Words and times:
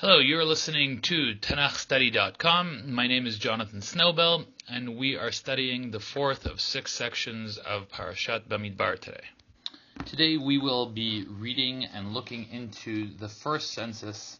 Hello, 0.00 0.20
you're 0.20 0.44
listening 0.44 1.00
to 1.00 1.34
TanachStudy.com. 1.34 2.94
My 2.94 3.08
name 3.08 3.26
is 3.26 3.36
Jonathan 3.36 3.80
Snowbell, 3.80 4.44
and 4.68 4.96
we 4.96 5.16
are 5.16 5.32
studying 5.32 5.90
the 5.90 5.98
fourth 5.98 6.46
of 6.46 6.60
six 6.60 6.92
sections 6.92 7.58
of 7.58 7.88
Parashat 7.88 8.48
Bamidbar 8.48 9.00
today. 9.00 9.24
Today 10.04 10.36
we 10.36 10.56
will 10.56 10.86
be 10.86 11.24
reading 11.28 11.84
and 11.84 12.14
looking 12.14 12.48
into 12.52 13.16
the 13.18 13.28
first 13.28 13.72
census 13.72 14.38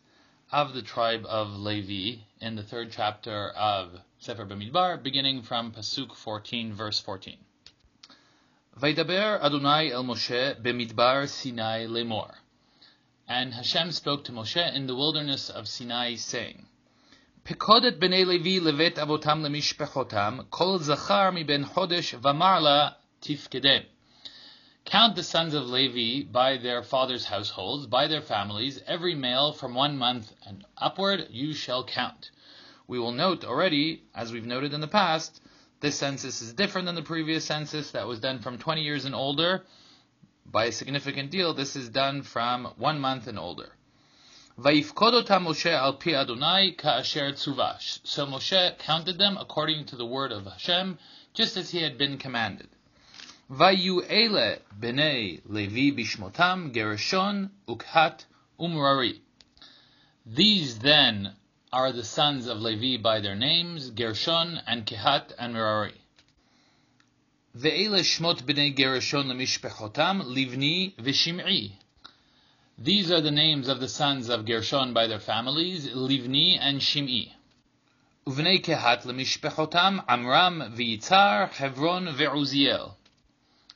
of 0.53 0.75
the 0.75 0.83
tribe 0.83 1.27
of 1.27 1.49
Levi 1.49 2.23
in 2.41 2.55
the 2.55 2.63
third 2.63 2.93
chapter 2.93 3.49
of 3.49 3.99
Sefer 4.21 4.47
Bamidbar, 4.47 5.03
beginning 5.03 5.43
from 5.43 5.73
Pasuk 5.73 6.15
14, 6.15 6.73
verse 6.73 7.01
14. 7.01 7.37
Vaidaber 8.81 9.43
Adonai 9.43 9.91
el 9.91 10.05
Moshe 10.05 10.63
b'midbar 10.63 11.29
Sinai 11.29 11.87
lemor. 11.87 12.37
And 13.31 13.53
Hashem 13.53 13.93
spoke 13.93 14.25
to 14.25 14.33
Moshe 14.33 14.75
in 14.75 14.87
the 14.87 14.95
wilderness 14.95 15.51
of 15.51 15.69
Sinai, 15.69 16.15
saying, 16.15 16.65
Pekodet 17.45 18.01
b'nei 18.01 18.27
Levi 18.27 18.59
levet 18.59 18.95
avotam 18.95 19.43
lemishpechotam, 19.43 20.49
kol 20.49 20.79
mi 21.33 21.43
ben 21.43 21.67
chodesh 21.67 22.19
v'marla 22.19 22.95
tifkedem. 23.21 23.85
Count 24.87 25.15
the 25.15 25.23
sons 25.23 25.53
of 25.53 25.69
Levi 25.69 26.27
by 26.27 26.57
their 26.57 26.83
fathers' 26.83 27.27
households, 27.27 27.87
by 27.87 28.07
their 28.07 28.23
families, 28.23 28.81
every 28.87 29.15
male 29.15 29.53
from 29.53 29.75
one 29.75 29.99
month 29.99 30.33
and 30.47 30.65
upward 30.79 31.27
you 31.31 31.53
shall 31.53 31.85
count. 31.85 32.31
We 32.87 32.99
will 32.99 33.13
note 33.13 33.45
already, 33.45 34.05
as 34.15 34.33
we've 34.33 34.47
noted 34.47 34.73
in 34.73 34.81
the 34.81 34.89
past, 34.89 35.43
this 35.81 35.97
census 35.97 36.41
is 36.41 36.55
different 36.55 36.87
than 36.87 36.95
the 36.95 37.03
previous 37.03 37.45
census 37.45 37.91
that 37.91 38.07
was 38.07 38.21
done 38.21 38.39
from 38.39 38.57
20 38.57 38.83
years 38.83 39.05
and 39.05 39.15
older. 39.15 39.67
By 40.51 40.65
a 40.65 40.73
significant 40.73 41.31
deal, 41.31 41.53
this 41.53 41.77
is 41.77 41.91
done 41.91 42.23
from 42.23 42.65
one 42.79 43.01
month 43.01 43.27
and 43.27 43.39
older. 43.39 43.73
So 44.57 44.63
Moshe 48.27 48.79
counted 48.79 49.19
them 49.19 49.37
according 49.39 49.85
to 49.87 49.97
the 49.97 50.07
word 50.07 50.33
of 50.33 50.47
Hashem, 50.47 50.99
just 51.35 51.59
as 51.59 51.71
he 51.71 51.83
had 51.83 51.99
been 51.99 52.17
commanded. 52.17 52.69
Vayu 53.51 54.03
Levi 55.45 55.91
umrari. 58.59 59.21
These 60.27 60.79
then 60.79 61.37
are 61.73 61.93
the 61.93 62.05
sons 62.05 62.47
of 62.47 62.61
Levi 62.63 62.97
by 63.03 63.21
their 63.21 63.37
names, 63.37 63.91
Gershon 63.91 64.61
and 64.67 64.87
Kehat 64.87 65.35
and 65.39 65.53
Merari. 65.53 66.01
Ve'ele 67.57 68.01
shmot 68.01 68.43
b'nei 68.43 68.77
Gershon 68.77 69.27
lemishpechotam 69.27 70.23
Livni 70.23 70.95
v'Shim'i. 70.97 71.73
These 72.77 73.11
are 73.11 73.23
the 73.23 73.31
names 73.31 73.69
of 73.69 73.81
the 73.81 73.89
sons 73.89 74.29
of 74.29 74.45
Gershon 74.45 74.93
by 74.93 75.07
their 75.07 75.19
families, 75.19 75.89
Livni 75.89 76.59
and 76.61 76.81
Shim'i. 76.81 77.33
Uvnei 78.27 78.63
Kehat 78.63 79.03
lemishpechotam 79.03 80.05
Amram 80.07 80.77
v'Yitzar 80.77 81.51
Hebron 81.51 82.07
ve'Uziel 82.09 82.95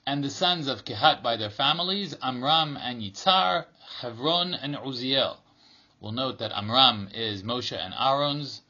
and 0.06 0.24
the 0.24 0.30
sons 0.30 0.66
of 0.66 0.84
Kehat 0.84 1.22
by 1.22 1.36
their 1.36 1.50
families, 1.50 2.14
Amram 2.20 2.76
and 2.76 3.00
Yitzhar, 3.00 3.66
Hebron 4.00 4.52
and 4.54 4.74
Uziel. 4.74 5.36
We'll 6.00 6.12
note 6.12 6.38
that 6.38 6.52
Amram 6.52 7.08
is 7.14 7.44
Moshe 7.44 7.76
and 7.76 7.94
Aaron's 7.94 8.62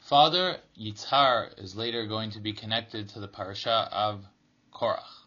father. 0.00 0.58
Yitzhar 0.76 1.56
is 1.58 1.76
later 1.76 2.06
going 2.06 2.30
to 2.32 2.40
be 2.40 2.52
connected 2.52 3.08
to 3.10 3.20
the 3.20 3.28
parasha 3.28 3.88
of 3.92 4.24
Korach. 4.71 5.25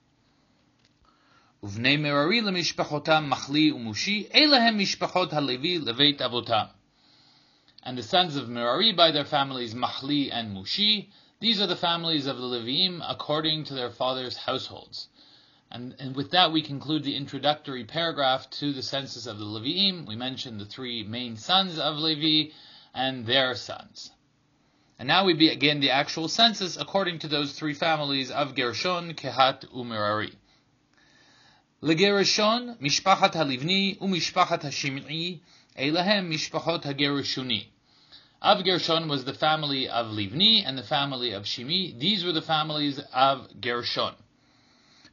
ובני 1.62 1.96
מררי 1.96 2.40
למשפחותם 2.40 3.26
מחלי 3.28 3.72
ומושי, 3.72 4.28
אלה 4.34 4.56
הם 4.56 4.78
משפחות 4.78 5.32
הלוי 5.32 5.78
לבית 5.78 6.22
אבותם. 6.22 6.64
And 7.82 7.96
the 7.96 8.02
sons 8.02 8.36
of 8.36 8.48
Merari 8.48 8.92
by 8.92 9.10
their 9.10 9.24
families 9.24 9.74
Mahli 9.74 10.30
and 10.30 10.56
Mushi, 10.56 11.08
these 11.40 11.60
are 11.60 11.66
the 11.66 11.76
families 11.76 12.26
of 12.26 12.36
the 12.36 12.42
Levim 12.42 13.00
according 13.08 13.64
to 13.64 13.74
their 13.74 13.90
fathers' 13.90 14.36
households. 14.36 15.08
And, 15.70 15.94
and, 15.98 16.16
with 16.16 16.30
that, 16.30 16.50
we 16.50 16.62
conclude 16.62 17.04
the 17.04 17.14
introductory 17.14 17.84
paragraph 17.84 18.48
to 18.60 18.72
the 18.72 18.82
census 18.82 19.26
of 19.26 19.38
the 19.38 19.44
Levi'im. 19.44 20.06
We 20.06 20.16
mentioned 20.16 20.60
the 20.60 20.64
three 20.64 21.04
main 21.04 21.36
sons 21.36 21.78
of 21.78 21.96
Levi 21.96 22.52
and 22.94 23.26
their 23.26 23.54
sons. 23.54 24.10
And 25.02 25.06
now 25.06 25.24
we 25.24 25.34
begin 25.34 25.80
the 25.80 25.90
actual 25.90 26.28
census 26.28 26.76
according 26.76 27.20
to 27.20 27.28
those 27.28 27.52
three 27.52 27.74
families 27.74 28.30
of 28.30 28.54
Gershon, 28.54 29.14
Kehat, 29.14 29.64
Umerari. 29.72 30.34
LeGershon, 31.82 32.78
Mishpachat 32.80 33.34
HaLivni, 33.34 33.98
Umishpachat 33.98 34.62
HaShim'i, 34.62 35.40
Elahem 35.78 36.28
Mishpachot 36.32 36.82
HaGershuni. 36.82 37.66
Of 38.42 38.64
Gershon 38.64 39.08
was 39.08 39.24
the 39.24 39.34
family 39.34 39.88
of 39.88 40.06
Livni 40.06 40.62
and 40.64 40.78
the 40.78 40.82
family 40.82 41.32
of 41.32 41.42
Shimi. 41.42 41.98
These 41.98 42.24
were 42.24 42.32
the 42.32 42.42
families 42.42 43.00
of 43.12 43.48
Gershon. 43.60 44.14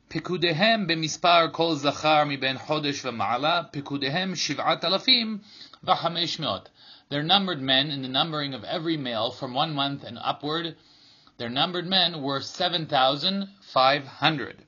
פקודיהם 0.10 0.88
במספר 0.88 1.50
כל 1.52 1.76
זכר 1.76 2.24
מבין 2.26 2.58
חודש 2.58 3.06
ומעלה, 3.06 3.62
פקודיהם 3.72 4.36
שבעת 4.36 4.86
אלפים 4.86 5.38
וחמש 5.84 6.40
מאות. 6.40 6.70
Their 7.11 7.23
numbered 7.25 7.61
men 7.61 7.91
in 7.91 8.03
the 8.03 8.09
numbering 8.09 8.55
of 8.55 8.63
every 8.63 8.97
male 8.97 9.33
from 9.33 9.53
one 9.53 9.75
month 9.75 10.05
and 10.05 10.17
upward. 10.17 10.77
Their 11.39 11.49
numbered 11.49 11.89
men 11.89 12.23
were 12.23 12.41
7,500. 12.41 14.67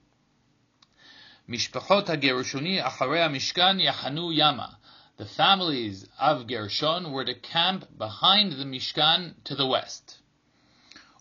Mishpachot 1.49 2.07
HaGerushoni 2.07 2.83
Acharei 2.83 3.31
Mishkan 3.31 3.81
Yachanu 3.81 4.35
Yama. 4.35 4.77
The 5.19 5.25
families 5.25 6.09
of 6.19 6.49
Gershon 6.49 7.13
were 7.13 7.25
to 7.25 7.35
camp 7.35 7.97
behind 7.97 8.55
the 8.55 8.65
Mishkan 8.65 9.35
to 9.45 9.55
the 9.55 9.69
west. 9.69 10.19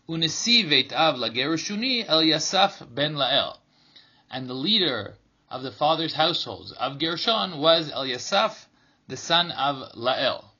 Unesi 0.08 0.68
Veit 0.68 0.92
Av 0.92 1.14
LaGerushoni 1.14 2.04
El 2.08 2.22
Yasaf 2.22 2.92
Ben 2.92 3.14
Lael. 3.14 3.60
And 4.28 4.50
the 4.50 4.54
leader 4.54 5.18
of 5.48 5.62
the 5.62 5.70
fathers' 5.70 6.14
households 6.14 6.72
of 6.72 6.98
Gershon 6.98 7.58
was 7.58 7.92
Eliasaph, 7.92 8.66
the 9.06 9.16
son 9.16 9.52
of 9.52 9.94
Lael. 9.94 10.51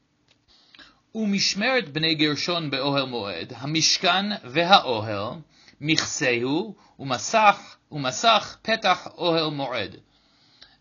ומשמרת 1.16 1.90
בני 1.90 2.16
גרשון 2.16 2.70
באוהל 2.70 3.06
מועד, 3.06 3.54
המשכן 3.56 4.26
והאוהל, 4.44 5.40
מכסהו 5.82 6.76
ומסך, 7.00 7.76
ומסך 7.92 8.58
פתח 8.62 9.08
אוהל 9.18 9.50
מועד. 9.50 9.96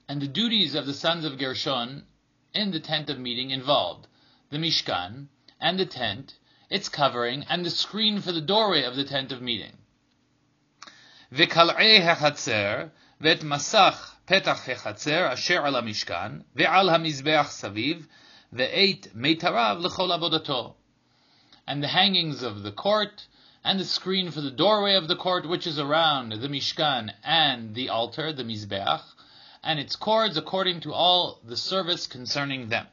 And 0.09 0.21
the 0.21 0.29
duties 0.29 0.75
of 0.75 0.87
the 0.87 0.95
sons 0.95 1.25
of 1.25 1.39
Gershon 1.39 2.05
in 2.55 2.71
the 2.71 2.81
tent 2.81 3.11
of 3.11 3.19
meeting 3.19 3.51
involved 3.51 4.07
the 4.51 4.59
Mishkan 4.59 5.27
and 5.61 5.79
the 5.79 5.87
tent, 5.87 6.35
its 6.71 6.89
covering, 6.89 7.45
and 7.49 7.65
the 7.65 7.71
screen 7.71 8.21
for 8.21 8.33
the 8.33 8.41
doorway 8.41 8.85
of 8.85 8.97
the 8.97 9.05
tent 9.05 9.33
of 9.33 9.43
meeting. 9.43 9.77
וקלעי 11.33 12.03
החצר, 12.03 12.87
ואת 13.21 13.43
מסך 13.43 14.15
פתח 14.25 14.69
החצר 14.69 15.33
אשר 15.33 15.67
על 15.67 15.77
המשכן, 15.77 16.33
ועל 16.57 16.89
המזבח 16.89 17.47
סביב, 17.51 18.07
the 18.52 18.80
eight 18.80 19.10
meitarav 19.16 19.82
lechol 19.82 20.10
abodato, 20.10 20.74
and 21.66 21.82
the 21.82 21.88
hangings 21.88 22.44
of 22.44 22.64
the 22.64 22.72
court, 22.72 23.28
and 23.64 23.80
the 23.80 23.86
screen 23.86 24.32
for 24.32 24.42
the 24.42 24.52
doorway 24.52 24.96
of 24.96 25.08
the 25.08 25.16
court, 25.16 25.48
which 25.48 25.66
is 25.66 25.80
around 25.80 26.34
the 26.34 26.50
mishkan 26.50 27.14
and 27.24 27.74
the 27.76 27.90
altar, 27.90 28.34
the 28.34 28.44
mizbeach, 28.44 29.04
and 29.64 29.80
its 29.80 29.96
cords 29.96 30.38
according 30.38 30.82
to 30.82 30.94
all 30.94 31.40
the 31.46 31.56
service 31.56 32.08
concerning 32.08 32.70
them. 32.70 32.88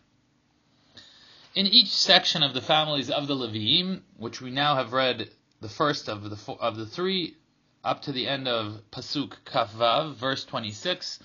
In 1.55 1.67
each 1.67 1.89
section 1.89 2.43
of 2.43 2.55
the 2.55 2.61
families 2.61 3.11
of 3.11 3.27
the 3.27 3.35
Leviim, 3.35 4.03
which 4.17 4.41
we 4.41 4.51
now 4.51 4.77
have 4.77 4.93
read 4.93 5.29
the 5.61 5.69
first 5.69 6.09
of 6.09 6.29
the 6.29 6.37
four, 6.37 6.61
of 6.61 6.77
the 6.77 6.87
three 6.87 7.37
up 7.83 8.03
to 8.03 8.13
the 8.13 8.29
end 8.29 8.47
of 8.47 8.83
pasuk 8.93 9.33
kafvav, 9.45 10.15
verse 10.15 10.45
26, 10.45 11.19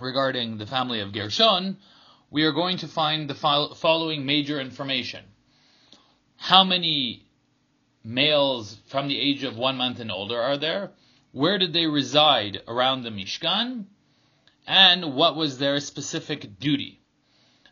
regarding 0.00 0.56
the 0.56 0.66
family 0.66 1.00
of 1.00 1.12
Gershon, 1.12 1.76
we 2.30 2.44
are 2.44 2.52
going 2.52 2.78
to 2.78 2.88
find 2.88 3.28
the 3.28 3.34
following 3.34 4.26
major 4.26 4.60
information. 4.60 5.24
How 6.36 6.64
many 6.64 7.26
males 8.04 8.78
from 8.88 9.08
the 9.08 9.18
age 9.18 9.42
of 9.44 9.56
one 9.56 9.76
month 9.76 10.00
and 10.00 10.10
older 10.10 10.40
are 10.40 10.56
there? 10.56 10.90
Where 11.32 11.58
did 11.58 11.72
they 11.72 11.86
reside 11.86 12.62
around 12.66 13.02
the 13.02 13.10
Mishkan? 13.10 13.86
And 14.66 15.14
what 15.14 15.36
was 15.36 15.58
their 15.58 15.78
specific 15.80 16.58
duty? 16.58 17.00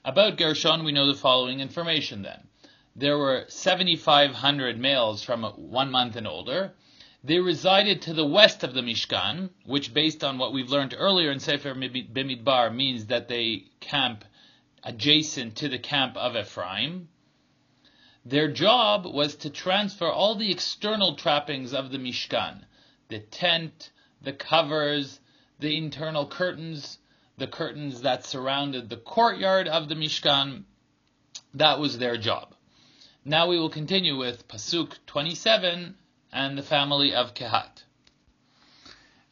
About 0.05 0.37
Gershon, 0.37 0.85
we 0.85 0.93
know 0.93 1.07
the 1.07 1.19
following 1.19 1.61
information 1.61 2.23
then. 2.23 2.47
There 2.95 3.19
were 3.19 3.47
7,500 3.49 4.79
males 4.79 5.23
from 5.23 5.43
one 5.43 5.91
month 5.91 6.15
and 6.15 6.29
older, 6.29 6.75
they 7.25 7.39
resided 7.39 8.03
to 8.03 8.13
the 8.13 8.27
west 8.27 8.63
of 8.65 8.75
the 8.75 8.83
Mishkan, 8.83 9.49
which, 9.65 9.95
based 9.95 10.23
on 10.23 10.37
what 10.37 10.53
we've 10.53 10.69
learned 10.69 10.95
earlier 10.97 11.33
in 11.33 11.41
Sefer 11.41 11.75
Bamidbar, 11.75 12.75
means 12.75 13.07
that 13.07 13.29
they 13.29 13.65
camp 13.81 14.27
adjacent 14.85 15.57
to 15.57 15.69
the 15.69 15.79
camp 15.79 16.17
of 16.17 16.37
Ephraim. 16.37 17.09
Their 18.25 18.53
job 18.53 19.07
was 19.07 19.35
to 19.37 19.51
transfer 19.51 20.09
all 20.09 20.35
the 20.35 20.51
external 20.51 21.17
trappings 21.17 21.75
of 21.75 21.91
the 21.91 21.99
Mishkan 21.99 22.65
the 23.09 23.19
tent, 23.19 23.91
the 24.23 24.33
covers, 24.33 25.21
the 25.59 25.77
internal 25.77 26.27
curtains, 26.27 26.99
the 27.37 27.47
curtains 27.47 28.01
that 28.03 28.25
surrounded 28.25 28.89
the 28.89 28.97
courtyard 28.97 29.69
of 29.69 29.89
the 29.89 29.95
Mishkan. 29.95 30.65
That 31.55 31.79
was 31.79 31.99
their 31.99 32.17
job. 32.17 32.55
Now 33.25 33.49
we 33.49 33.59
will 33.59 33.71
continue 33.71 34.17
with 34.17 34.49
Pasuk 34.49 34.99
27 35.07 35.97
and 36.33 36.59
the 36.59 36.63
family 36.63 37.15
of 37.15 37.35
Kehat. 37.35 37.85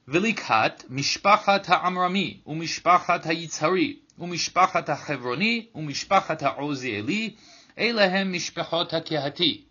Vilikhat, 0.08 0.88
Mishpachat 0.88 1.66
Ha'amrami, 1.66 2.42
Umishpachat 2.44 3.24
Hayitzari, 3.24 3.98
ומשפחת 4.18 4.88
החברוני 4.88 5.66
ומשפחת 5.74 6.42
העוזיאלי, 6.42 7.34
אלה 7.78 8.04
הם 8.04 8.32
משפחות 8.32 8.94
הקהתי. 8.94 9.64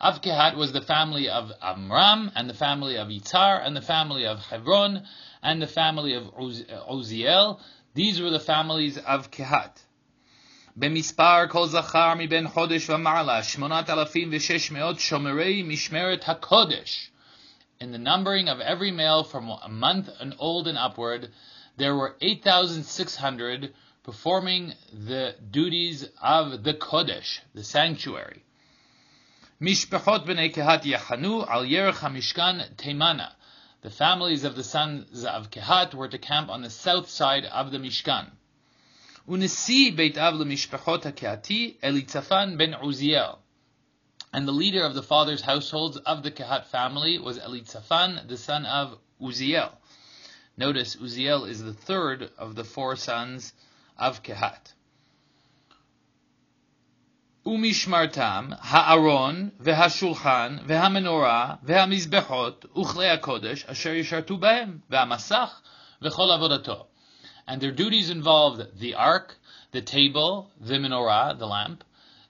Of 0.00 0.22
Kehat 0.22 0.56
was 0.56 0.72
the 0.72 0.80
family 0.80 1.28
of 1.28 1.50
Amram, 1.60 2.30
and 2.36 2.48
the 2.48 2.54
family 2.54 2.96
of 2.96 3.08
Itzar, 3.08 3.66
and 3.66 3.76
the 3.76 3.82
family 3.82 4.24
of 4.26 4.38
Hebron, 4.38 5.02
and 5.42 5.60
the 5.60 5.66
family 5.66 6.14
of 6.14 6.24
Uziel. 6.88 7.58
These 7.94 8.20
were 8.20 8.30
the 8.30 8.38
families 8.38 8.96
of 8.98 9.30
Kehat. 9.32 9.84
במספר 10.76 11.48
כל 11.48 11.66
זכר 11.66 12.14
מבין 12.14 12.48
חודש 12.48 12.90
ומעלה, 12.90 13.42
שמונת 13.42 13.90
אלפים 13.90 14.28
ושש 14.32 14.70
מאות 14.70 15.00
שומרי 15.00 15.62
משמרת 15.62 16.28
הקודש. 16.28 17.10
In 17.80 17.90
the 17.90 17.98
numbering 17.98 18.48
of 18.48 18.60
every 18.60 18.92
male 18.92 19.24
from 19.24 19.50
a 19.50 19.68
month 19.68 20.08
and 20.20 20.34
old 20.38 20.68
and 20.68 20.78
upward, 20.78 21.30
there 21.78 21.94
were 21.94 22.16
8,600 22.20 23.72
performing 24.02 24.74
the 24.92 25.34
duties 25.50 26.08
of 26.20 26.64
the 26.64 26.74
Kodesh, 26.74 27.38
the 27.54 27.62
sanctuary. 27.62 28.42
Mishpachot 29.60 30.26
b'nei 30.26 30.52
Kehat 30.52 30.82
yachanu 30.82 31.48
al 31.48 31.64
yerech 31.64 31.98
hamishkan 31.98 32.74
teimana. 32.76 33.32
The 33.82 33.90
families 33.90 34.42
of 34.42 34.56
the 34.56 34.64
sons 34.64 35.24
of 35.24 35.50
Kehat 35.50 35.94
were 35.94 36.08
to 36.08 36.18
camp 36.18 36.50
on 36.50 36.62
the 36.62 36.70
south 36.70 37.08
side 37.08 37.44
of 37.44 37.70
the 37.70 37.78
Mishkan. 37.78 38.30
Unesi 39.28 39.94
beit 39.94 40.18
av 40.18 40.34
lemishpachot 40.34 41.02
hakehati 41.02 41.78
Elitzafan 41.80 42.58
ben 42.58 42.72
Uziel. 42.74 43.38
And 44.32 44.48
the 44.48 44.52
leader 44.52 44.82
of 44.82 44.94
the 44.94 45.02
father's 45.02 45.42
households 45.42 45.96
of 45.96 46.24
the 46.24 46.32
Kehat 46.32 46.66
family 46.66 47.18
was 47.18 47.38
Elitzafan, 47.38 48.26
the 48.26 48.36
son 48.36 48.66
of 48.66 48.98
Uziel. 49.20 49.77
Notice 50.58 50.96
Uziel 50.96 51.48
is 51.48 51.62
the 51.62 51.72
third 51.72 52.32
of 52.36 52.56
the 52.56 52.64
four 52.64 52.96
sons 52.96 53.52
of 53.96 54.24
Kehat. 54.24 54.74
Umishmartam, 57.46 58.58
Ha'aron, 58.58 59.52
Vehashulchan, 59.62 60.66
Vehamenorah, 60.66 61.64
Vehamizbechot, 61.64 62.66
Uchle 62.74 63.20
HaKodesh, 63.20 63.68
Asher 63.68 63.94
Yishartu 63.94 64.40
Bahem, 64.40 64.80
Vehamasach, 64.90 65.52
Vechol 66.02 66.36
Avodato. 66.36 66.86
And 67.46 67.60
their 67.60 67.70
duties 67.70 68.10
involved 68.10 68.80
the 68.80 68.94
ark, 68.94 69.36
the 69.70 69.80
table, 69.80 70.50
the 70.60 70.74
menorah, 70.74 71.38
the 71.38 71.46
lamp, 71.46 71.84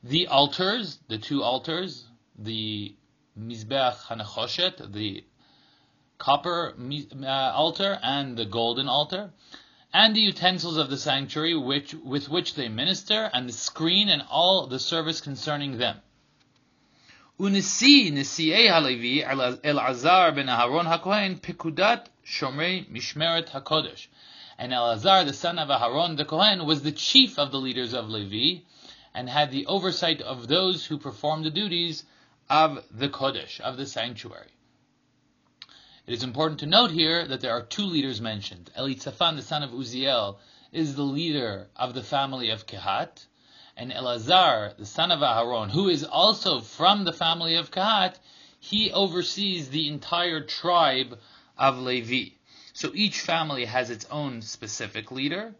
the 0.04 0.26
altars, 0.26 0.98
the 1.08 1.16
two 1.16 1.42
altars, 1.42 2.04
the 2.38 2.94
Mizbech 3.40 3.96
HaNechoshet, 4.06 4.92
the 4.92 5.24
copper 6.17 6.73
uh, 7.21 7.27
altar, 7.27 7.99
and 8.01 8.37
the 8.37 8.45
golden 8.45 8.87
altar, 8.87 9.31
and 9.93 10.15
the 10.15 10.21
utensils 10.21 10.77
of 10.77 10.89
the 10.89 10.97
sanctuary 10.97 11.55
which, 11.55 11.93
with 11.93 12.29
which 12.29 12.55
they 12.55 12.69
minister, 12.69 13.29
and 13.33 13.49
the 13.49 13.53
screen 13.53 14.09
and 14.09 14.23
all 14.29 14.67
the 14.67 14.79
service 14.79 15.21
concerning 15.21 15.77
them. 15.77 16.01
ונשיא 17.39 18.11
נשיאי 18.13 18.69
הלוי 18.69 19.25
אלעזר 19.65 20.29
ben 20.35 20.49
אהרון 20.49 20.87
הכהן 20.87 21.35
פקודת 21.41 22.09
שומרי 22.23 22.85
משמרת 22.89 23.55
הקודש. 23.55 24.07
And 24.57 24.71
Elazar, 24.71 25.25
the 25.25 25.33
son 25.33 25.57
of 25.57 25.69
Aharon 25.69 26.15
the 26.15 26.25
Kohen, 26.25 26.65
was 26.65 26.83
the 26.83 26.91
chief 26.91 27.39
of 27.39 27.51
the 27.51 27.59
leaders 27.59 27.93
of 27.93 28.07
Levi, 28.07 28.61
and 29.13 29.27
had 29.27 29.51
the 29.51 29.65
oversight 29.65 30.21
of 30.21 30.47
those 30.47 30.85
who 30.85 30.97
performed 30.97 31.43
the 31.43 31.49
duties 31.49 32.05
of 32.49 32.85
the 32.91 33.09
Kodesh, 33.09 33.59
of 33.59 33.77
the 33.77 33.85
sanctuary. 33.87 34.51
It 36.08 36.14
is 36.14 36.22
important 36.22 36.60
to 36.60 36.66
note 36.66 36.90
here 36.90 37.26
that 37.26 37.42
there 37.42 37.52
are 37.52 37.60
two 37.60 37.84
leaders 37.84 38.18
mentioned. 38.18 38.70
Elitzaphan, 38.78 39.36
the 39.36 39.42
son 39.42 39.62
of 39.62 39.72
Uziel, 39.72 40.38
is 40.72 40.94
the 40.94 41.02
leader 41.02 41.68
of 41.76 41.92
the 41.92 42.02
family 42.02 42.48
of 42.48 42.66
Kehat, 42.66 43.26
and 43.76 43.92
Elazar, 43.92 44.74
the 44.78 44.86
son 44.86 45.12
of 45.12 45.20
Aharon, 45.20 45.70
who 45.70 45.90
is 45.90 46.04
also 46.04 46.60
from 46.60 47.04
the 47.04 47.12
family 47.12 47.56
of 47.56 47.70
Kehat, 47.70 48.14
he 48.58 48.90
oversees 48.90 49.68
the 49.68 49.86
entire 49.88 50.40
tribe 50.40 51.18
of 51.58 51.78
Levi. 51.78 52.30
So 52.72 52.90
each 52.94 53.20
family 53.20 53.66
has 53.66 53.90
its 53.90 54.06
own 54.10 54.40
specific 54.40 55.10
leader, 55.10 55.54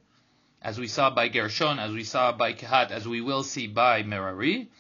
as 0.62 0.78
we 0.78 0.88
saw 0.88 1.10
by 1.10 1.28
Gershon, 1.28 1.78
as 1.78 1.92
we 1.92 2.04
saw 2.04 2.32
by 2.32 2.54
Kehat, 2.54 2.90
as 2.90 3.06
we 3.06 3.20
will 3.20 3.42
see 3.42 3.66
by 3.66 4.02
Merari. 4.02 4.70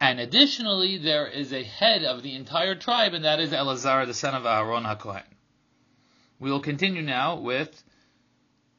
And 0.00 0.20
additionally, 0.20 0.98
there 0.98 1.26
is 1.26 1.52
a 1.52 1.64
head 1.64 2.04
of 2.04 2.22
the 2.22 2.34
entire 2.34 2.76
tribe, 2.76 3.14
and 3.14 3.24
that 3.24 3.40
is 3.40 3.50
Elazar, 3.50 4.06
the 4.06 4.14
son 4.14 4.34
of 4.34 4.46
Aaron 4.46 4.84
HaKohen. 4.84 5.24
We 6.38 6.52
will 6.52 6.60
continue 6.60 7.02
now 7.02 7.36
with 7.36 7.82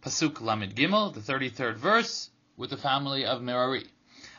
Pasuk 0.01 0.39
Lamed 0.39 0.75
Gimel, 0.75 1.13
the 1.13 1.19
33rd 1.19 1.75
verse, 1.75 2.30
with 2.56 2.69
the 2.69 2.77
family 2.77 3.25
of 3.25 3.42
Merari. 3.42 3.86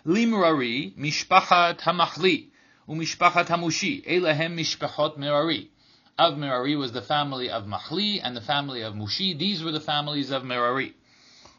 Limrari, 0.06 0.96
Mishpachat 0.96 1.80
Hamachli, 1.80 2.48
Umishpachat 2.88 3.46
tamushi. 3.46 4.02
Elahem 4.06 4.58
Mishpachot 4.58 5.18
Merari. 5.18 5.70
Of 6.18 6.38
Merari 6.38 6.76
was 6.76 6.92
the 6.92 7.02
family 7.02 7.50
of 7.50 7.64
Mahli 7.64 8.20
and 8.22 8.34
the 8.34 8.40
family 8.40 8.82
of 8.82 8.94
Mushi. 8.94 9.38
These 9.38 9.62
were 9.62 9.72
the 9.72 9.80
families 9.80 10.30
of 10.30 10.44
Merari. 10.44 10.94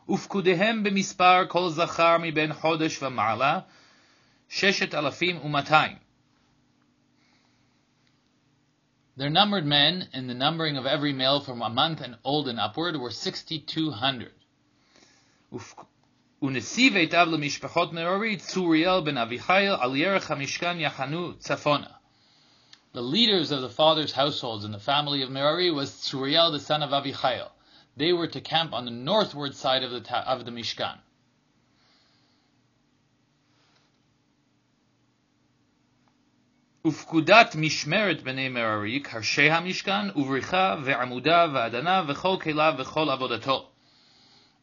Ufkudehem 0.09 0.83
b'mispar 0.83 1.47
kol 1.47 1.69
zachar 1.69 2.19
mi 2.19 2.31
ben 2.31 2.51
chodesh 2.51 2.99
v'mala. 2.99 3.65
Sheshet 4.51 4.89
Alafim 4.89 5.41
Umatayim. 5.41 5.97
Their 9.15 9.29
numbered 9.29 9.65
men, 9.65 10.09
and 10.11 10.29
the 10.29 10.33
numbering 10.33 10.75
of 10.75 10.85
every 10.85 11.13
male 11.13 11.39
from 11.39 11.61
a 11.61 11.69
month 11.69 12.01
and 12.01 12.17
old 12.25 12.49
and 12.49 12.59
upward, 12.59 12.97
were 12.97 13.11
6,200. 13.11 14.33
Unesive 16.41 17.09
tav 17.09 17.29
lemishpachot 17.29 17.93
merori, 17.93 18.37
Tzuriel 18.41 19.05
ben 19.05 19.15
Avichail, 19.15 19.79
Alierach 19.79 20.23
HaMishkan 20.23 20.81
Yachanu 20.81 21.41
Tzafona. 21.41 21.93
The 22.91 23.01
leaders 23.01 23.51
of 23.51 23.61
the 23.61 23.69
fathers' 23.69 24.11
households 24.11 24.65
in 24.65 24.73
the 24.73 24.79
family 24.79 25.21
of 25.21 25.29
Merari 25.29 25.71
was 25.71 25.91
Tzuriel 25.91 26.51
the 26.51 26.59
son 26.59 26.83
of 26.83 26.89
Avichael. 26.89 27.49
They 27.95 28.11
were 28.11 28.27
to 28.27 28.41
camp 28.41 28.73
on 28.73 28.83
the 28.83 28.91
northward 28.91 29.55
side 29.55 29.83
of 29.83 29.91
the, 29.91 30.29
of 30.29 30.43
the 30.43 30.51
Mishkan. 30.51 30.97
ופקודת 36.86 37.54
משמרת 37.54 38.22
בני 38.22 38.48
מררי, 38.48 39.00
קרשי 39.00 39.50
המשכן, 39.50 40.10
ובריחה, 40.16 40.76
ועמודה, 40.84 41.46
ואדנה, 41.54 42.02
וכל 42.08 42.36
כליו, 42.40 42.74
וכל 42.78 43.10
עבודתו. 43.10 43.68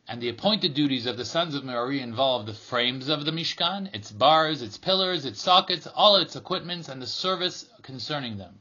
And 0.07 0.21
the 0.21 0.29
appointed 0.29 0.73
duties 0.73 1.05
of 1.05 1.17
the 1.17 1.25
sons 1.25 1.55
of 1.55 1.63
Merari 1.63 2.01
involve 2.01 2.45
the 2.45 2.53
frames 2.53 3.07
of 3.07 3.23
the 3.25 3.31
Mishkan, 3.31 3.89
its 3.93 4.11
bars, 4.11 4.61
its 4.61 4.77
pillars, 4.77 5.25
its 5.25 5.41
sockets, 5.41 5.87
all 5.87 6.17
its 6.17 6.35
equipments, 6.35 6.89
and 6.89 7.01
the 7.01 7.07
service 7.07 7.65
concerning 7.81 8.37
them. 8.37 8.59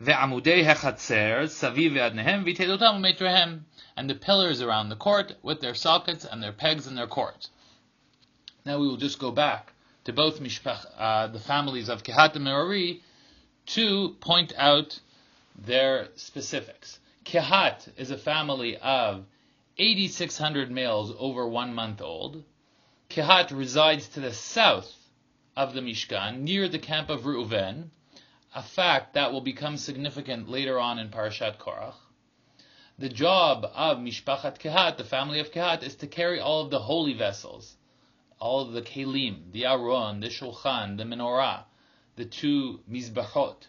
ועמודי 0.00 0.66
החצר, 0.70 1.46
סביב 1.46 1.92
ועדניהם, 1.96 2.42
ויתדותם 2.44 2.94
ומטריהם, 2.96 3.60
and 3.96 4.10
the 4.10 4.14
pillars 4.14 4.60
around 4.60 4.90
the 4.90 4.96
court 4.96 5.32
with 5.42 5.60
their 5.60 5.74
sockets 5.74 6.24
and 6.24 6.42
their 6.42 6.52
pegs 6.52 6.86
and 6.86 6.96
their 6.98 7.06
cords. 7.06 7.50
Now 8.66 8.78
we 8.78 8.88
will 8.88 8.98
just 8.98 9.18
go 9.18 9.30
back 9.30 9.72
to 10.05 10.13
both 10.13 10.39
mishpach, 10.39 10.85
uh, 10.97 11.27
the 11.27 11.39
families 11.39 11.89
of 11.89 12.03
Kehat 12.03 12.35
and 12.35 12.45
Merari 12.45 13.01
to 13.67 14.15
point 14.19 14.53
out 14.57 14.99
their 15.55 16.09
specifics. 16.15 16.99
Kehat 17.25 17.87
is 17.97 18.11
a 18.11 18.17
family 18.17 18.77
of 18.77 19.25
8,600 19.77 20.71
males 20.71 21.13
over 21.17 21.47
one 21.47 21.73
month 21.73 22.01
old. 22.01 22.43
Kehat 23.09 23.51
resides 23.51 24.07
to 24.09 24.19
the 24.19 24.33
south 24.33 24.91
of 25.55 25.73
the 25.73 25.81
Mishkan, 25.81 26.41
near 26.41 26.67
the 26.67 26.79
camp 26.79 27.09
of 27.09 27.21
Reuven, 27.21 27.89
a 28.55 28.63
fact 28.63 29.13
that 29.13 29.31
will 29.31 29.41
become 29.41 29.77
significant 29.77 30.49
later 30.49 30.79
on 30.79 30.97
in 30.99 31.09
Parashat 31.09 31.57
Korach. 31.57 31.95
The 32.97 33.09
job 33.09 33.69
of 33.73 33.97
Mishpachat 33.97 34.59
Kehat, 34.59 34.97
the 34.97 35.03
family 35.03 35.39
of 35.39 35.51
Kehat, 35.51 35.83
is 35.83 35.95
to 35.95 36.07
carry 36.07 36.39
all 36.39 36.61
of 36.61 36.69
the 36.69 36.79
holy 36.79 37.13
vessels, 37.13 37.75
all 38.41 38.65
the 38.65 38.81
kelim, 38.81 39.51
the 39.51 39.65
aron, 39.65 40.19
the 40.19 40.27
shulchan, 40.27 40.97
the 40.97 41.03
menorah, 41.03 41.63
the 42.15 42.25
two 42.25 42.81
mizbachot. 42.89 43.67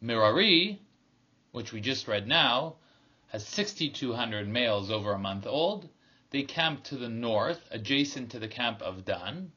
Merari, 0.00 0.80
which 1.52 1.72
we 1.72 1.80
just 1.80 2.08
read 2.08 2.26
now, 2.26 2.76
has 3.28 3.46
6,200 3.46 4.48
males 4.48 4.90
over 4.90 5.12
a 5.12 5.18
month 5.18 5.46
old. 5.46 5.90
They 6.30 6.42
camp 6.42 6.84
to 6.84 6.96
the 6.96 7.08
north, 7.08 7.60
adjacent 7.70 8.30
to 8.30 8.38
the 8.38 8.48
camp 8.48 8.80
of 8.80 9.04
Dan, 9.04 9.52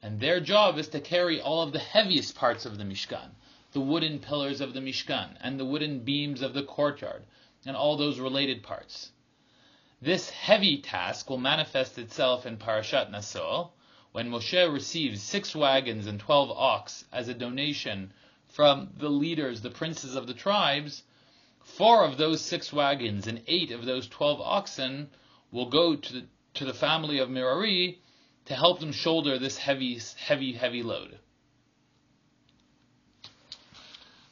and 0.00 0.20
their 0.20 0.38
job 0.38 0.78
is 0.78 0.88
to 0.88 1.00
carry 1.00 1.40
all 1.40 1.62
of 1.62 1.72
the 1.72 1.78
heaviest 1.78 2.36
parts 2.36 2.64
of 2.66 2.78
the 2.78 2.84
Mishkan, 2.84 3.30
the 3.72 3.80
wooden 3.80 4.20
pillars 4.20 4.60
of 4.60 4.74
the 4.74 4.80
Mishkan, 4.80 5.36
and 5.40 5.58
the 5.58 5.64
wooden 5.64 6.04
beams 6.04 6.40
of 6.40 6.54
the 6.54 6.62
courtyard, 6.62 7.24
and 7.66 7.76
all 7.76 7.96
those 7.96 8.20
related 8.20 8.62
parts. 8.62 9.10
This 10.04 10.28
heavy 10.28 10.82
task 10.82 11.30
will 11.30 11.38
manifest 11.38 11.96
itself 11.96 12.44
in 12.44 12.58
Parashat 12.58 13.10
Naso, 13.10 13.72
when 14.12 14.28
Moshe 14.28 14.70
receives 14.70 15.22
six 15.22 15.56
wagons 15.56 16.06
and 16.06 16.20
twelve 16.20 16.50
ox 16.50 17.06
as 17.10 17.28
a 17.28 17.32
donation 17.32 18.12
from 18.48 18.90
the 18.98 19.08
leaders, 19.08 19.62
the 19.62 19.70
princes 19.70 20.14
of 20.14 20.26
the 20.26 20.34
tribes, 20.34 21.04
four 21.62 22.04
of 22.04 22.18
those 22.18 22.42
six 22.42 22.70
wagons 22.70 23.26
and 23.26 23.40
eight 23.46 23.70
of 23.70 23.86
those 23.86 24.06
twelve 24.06 24.42
oxen 24.42 25.08
will 25.50 25.70
go 25.70 25.96
to 25.96 26.12
the, 26.12 26.26
to 26.52 26.66
the 26.66 26.74
family 26.74 27.18
of 27.18 27.30
Merari 27.30 28.02
to 28.44 28.54
help 28.54 28.80
them 28.80 28.92
shoulder 28.92 29.38
this 29.38 29.56
heavy, 29.56 29.98
heavy, 30.18 30.52
heavy 30.52 30.82
load. 30.82 31.18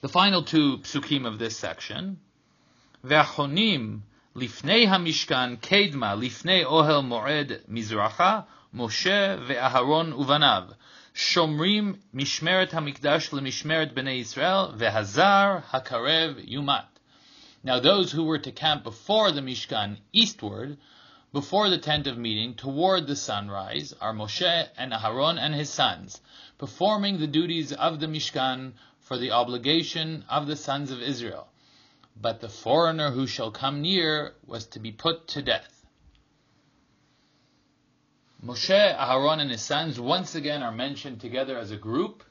The 0.03 0.11
final 0.11 0.43
two 0.43 0.81
psukim 0.81 1.25
of 1.27 1.39
this 1.39 1.57
section, 1.57 2.21
Ve'achonim 3.03 4.03
lifnei 4.35 4.87
hamishkan 4.87 5.59
kedma 5.59 6.17
lifnei 6.17 6.65
ohel 6.65 7.03
moed 7.03 7.67
mizracha 7.69 8.47
Moshe 8.75 9.39
ve'Aharon 9.47 10.15
uvanav 10.15 10.75
shomrim 11.15 11.99
mishmeret 12.15 12.71
hamikdash 12.71 13.29
lemishmeret 13.29 13.93
bnei 13.93 14.21
Israel 14.21 14.73
ve'hazar 14.75 15.63
hakarev 15.65 16.49
yumat. 16.49 16.87
Now 17.63 17.79
those 17.79 18.13
who 18.13 18.25
were 18.25 18.39
to 18.39 18.51
camp 18.51 18.83
before 18.83 19.31
the 19.31 19.43
Mishkan 19.43 19.99
eastward, 20.11 20.79
before 21.35 21.69
the 21.69 21.77
tent 21.77 22.07
of 22.07 22.17
meeting, 22.17 22.55
toward 22.55 23.07
the 23.07 23.17
sunrise, 23.17 23.93
are 24.01 24.15
Moshe 24.15 24.69
and 24.79 24.93
Aharon 24.95 25.39
and 25.39 25.55
his 25.55 25.69
sons, 25.69 26.23
performing 26.57 27.19
the 27.19 27.27
duties 27.27 27.75
of 27.75 28.01
the 28.01 28.07
Mishkan 28.07 28.73
for 29.01 29.19
the 29.19 29.33
obligation 29.33 30.25
of 30.31 30.47
the 30.47 30.57
sons 30.57 30.91
of 30.91 31.03
Israel. 31.03 31.52
But 32.21 32.41
the 32.41 32.49
foreigner 32.49 33.11
who 33.11 33.27
shall 33.27 33.51
come 33.51 33.83
near 33.83 34.35
was 34.47 34.67
to 34.67 34.79
be 34.79 34.93
put 34.93 35.29
to 35.29 35.43
death. 35.43 35.85
Moshe, 38.45 38.71
Aharon, 38.71 39.41
and 39.41 39.51
his 39.51 39.63
sons 39.63 40.01
once 40.01 40.35
again 40.35 40.63
are 40.63 40.73
mentioned 40.73 41.21
together 41.21 41.57
as 41.57 41.71
a 41.71 41.77
group. 41.77 42.25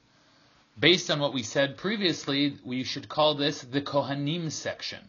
Based 0.77 1.09
on 1.09 1.19
what 1.19 1.33
we 1.33 1.43
said 1.43 1.77
previously, 1.77 2.57
we 2.65 2.83
should 2.83 3.07
call 3.07 3.35
this 3.35 3.61
the 3.61 3.81
Kohanim 3.81 4.51
section. 4.51 4.99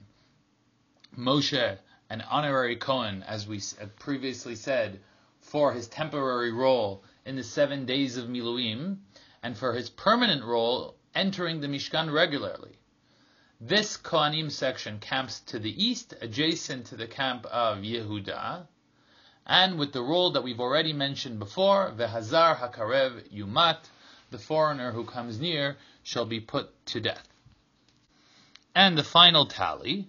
Moshe, 1.17 1.79
an 2.09 2.21
honorary 2.23 2.77
Kohen, 2.77 3.23
as 3.25 3.47
we 3.47 3.61
previously 3.99 4.55
said, 4.55 5.01
for 5.41 5.73
his 5.73 5.89
temporary 5.89 6.53
role 6.53 7.03
in 7.25 7.37
the 7.37 7.43
seven 7.43 7.85
days 7.85 8.17
of 8.17 8.29
Miluim, 8.29 8.99
and 9.43 9.57
for 9.57 9.73
his 9.73 9.91
permanent 9.91 10.45
role 10.45 10.97
entering 11.15 11.61
the 11.61 11.69
Mishkan 11.69 12.13
regularly. 12.13 12.79
This 13.65 13.97
Kohanim 13.97 14.51
section 14.51 14.99
camps 14.99 15.39
to 15.47 15.61
the 15.61 15.71
east, 15.71 16.15
adjacent 16.21 16.87
to 16.87 16.97
the 16.97 17.07
camp 17.07 17.47
of 17.47 17.79
Yehuda, 17.79 18.67
and 19.47 19.79
with 19.79 19.93
the 19.93 20.03
rule 20.03 20.33
that 20.33 20.43
we've 20.43 20.59
already 20.59 20.93
mentioned 20.93 21.39
before, 21.39 21.93
Vehazar 21.97 22.59
Hakarev 22.59 23.33
Yumat, 23.33 23.79
the 24.33 24.39
foreigner 24.41 24.91
who 24.91 25.05
comes 25.05 25.39
near 25.39 25.77
shall 26.03 26.25
be 26.25 26.41
put 26.41 26.71
to 26.87 27.01
death. 27.01 27.29
And 28.75 28.99
the 28.99 29.05
final 29.05 29.47
tally, 29.47 30.09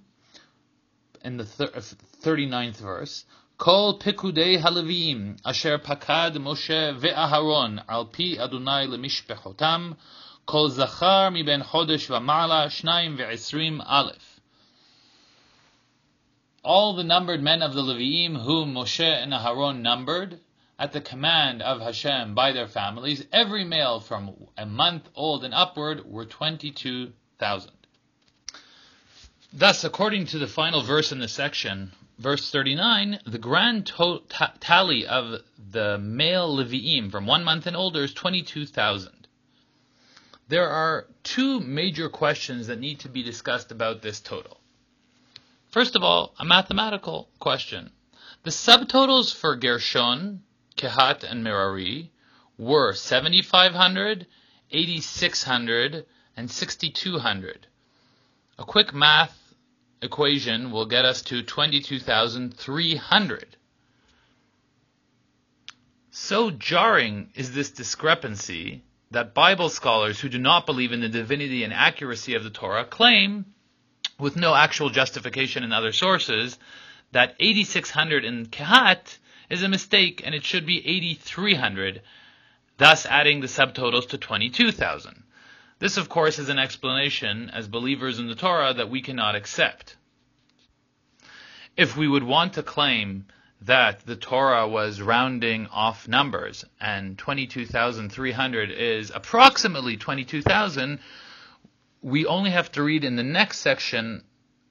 in 1.23 1.37
the 1.37 1.43
39th 1.43 2.81
uh, 2.81 2.83
verse, 2.83 3.25
Kol 3.59 3.99
pikudei 3.99 4.59
halavim 4.59 5.37
asher 5.45 5.77
pakad 5.77 6.35
Moshe 6.37 6.99
ve'aharon 6.99 7.83
al 7.87 8.05
pi 8.07 8.35
Adonai 8.39 8.87
lemishpechotam 8.87 9.95
aleph. 13.81 14.39
All 16.63 16.93
the 16.93 17.03
numbered 17.03 17.41
men 17.41 17.61
of 17.61 17.73
the 17.73 17.81
Leviim 17.81 18.43
whom 18.43 18.73
Moshe 18.73 18.99
and 18.99 19.31
Aharon 19.33 19.81
numbered, 19.81 20.39
at 20.77 20.91
the 20.91 21.01
command 21.01 21.61
of 21.61 21.79
Hashem 21.81 22.33
by 22.33 22.51
their 22.51 22.67
families, 22.67 23.25
every 23.31 23.63
male 23.63 23.99
from 23.99 24.47
a 24.57 24.65
month 24.65 25.07
old 25.15 25.45
and 25.45 25.53
upward 25.53 26.03
were 26.05 26.25
22,000. 26.25 27.71
Thus, 29.53 29.83
according 29.83 30.25
to 30.27 30.39
the 30.39 30.47
final 30.47 30.81
verse 30.81 31.11
in 31.11 31.19
the 31.19 31.27
section, 31.27 31.91
verse 32.17 32.51
39, 32.51 33.19
the 33.25 33.37
grand 33.37 33.85
tally 34.59 35.05
of 35.05 35.41
the 35.71 35.97
male 35.99 36.57
Levi'im 36.57 37.11
from 37.11 37.27
one 37.27 37.43
month 37.43 37.67
and 37.67 37.77
older 37.77 38.03
is 38.03 38.13
22,000. 38.13 39.22
There 40.53 40.69
are 40.69 41.07
two 41.23 41.59
major 41.61 42.09
questions 42.09 42.67
that 42.67 42.79
need 42.79 42.99
to 42.99 43.09
be 43.09 43.23
discussed 43.23 43.71
about 43.71 44.03
this 44.03 44.19
total. 44.19 44.59
First 45.71 45.95
of 45.95 46.03
all, 46.03 46.35
a 46.37 46.45
mathematical 46.45 47.27
question. 47.39 47.91
The 48.43 48.51
subtotals 48.51 49.33
for 49.33 49.55
Gershon, 49.55 50.43
Kehat, 50.77 51.23
and 51.23 51.43
Merari 51.43 52.11
were 52.55 52.93
7,500, 52.93 54.27
8,600, 54.69 56.05
and 56.37 56.51
6,200. 56.51 57.65
A 58.59 58.63
quick 58.63 58.93
math 58.93 59.55
equation 60.03 60.69
will 60.69 60.85
get 60.85 61.03
us 61.03 61.23
to 61.23 61.41
22,300. 61.41 63.57
So 66.11 66.51
jarring 66.51 67.31
is 67.33 67.53
this 67.53 67.71
discrepancy 67.71 68.83
that 69.13 69.35
Bible 69.35 69.69
scholars 69.69 70.19
who 70.19 70.27
do 70.27 70.39
not 70.39 70.65
believe 70.65 70.91
in 70.91 70.99
the 70.99 71.07
divinity 71.07 71.63
and 71.63 71.71
accuracy 71.71 72.33
of 72.33 72.43
the 72.43 72.49
Torah 72.49 72.83
claim, 72.83 73.45
with 74.19 74.35
no 74.35 74.55
actual 74.55 74.89
justification 74.89 75.63
in 75.63 75.71
other 75.71 75.91
sources, 75.91 76.57
that 77.11 77.35
8600 77.39 78.25
in 78.25 78.47
Kehat 78.47 79.17
is 79.51 79.61
a 79.61 79.69
mistake 79.69 80.23
and 80.25 80.33
it 80.33 80.43
should 80.43 80.65
be 80.65 80.85
8300, 80.85 82.01
thus 82.77 83.05
adding 83.05 83.39
the 83.39 83.47
subtotals 83.47 84.09
to 84.09 84.17
22,000. 84.17 85.23
This, 85.77 85.97
of 85.97 86.09
course, 86.09 86.39
is 86.39 86.49
an 86.49 86.57
explanation 86.57 87.51
as 87.51 87.67
believers 87.67 88.17
in 88.17 88.27
the 88.27 88.35
Torah 88.35 88.73
that 88.73 88.89
we 88.89 89.01
cannot 89.01 89.35
accept. 89.35 89.95
If 91.77 91.95
we 91.95 92.07
would 92.07 92.23
want 92.23 92.53
to 92.53 92.63
claim 92.63 93.25
that 93.65 94.05
the 94.05 94.15
Torah 94.15 94.67
was 94.67 95.01
rounding 95.01 95.67
off 95.67 96.07
numbers 96.07 96.65
and 96.81 97.17
22,300 97.17 98.71
is 98.71 99.11
approximately 99.13 99.95
22,000, 99.95 100.99
we 102.01 102.25
only 102.25 102.51
have 102.51 102.71
to 102.73 102.83
read 102.83 103.03
in 103.03 103.15
the 103.15 103.23
next 103.23 103.59
section 103.59 104.23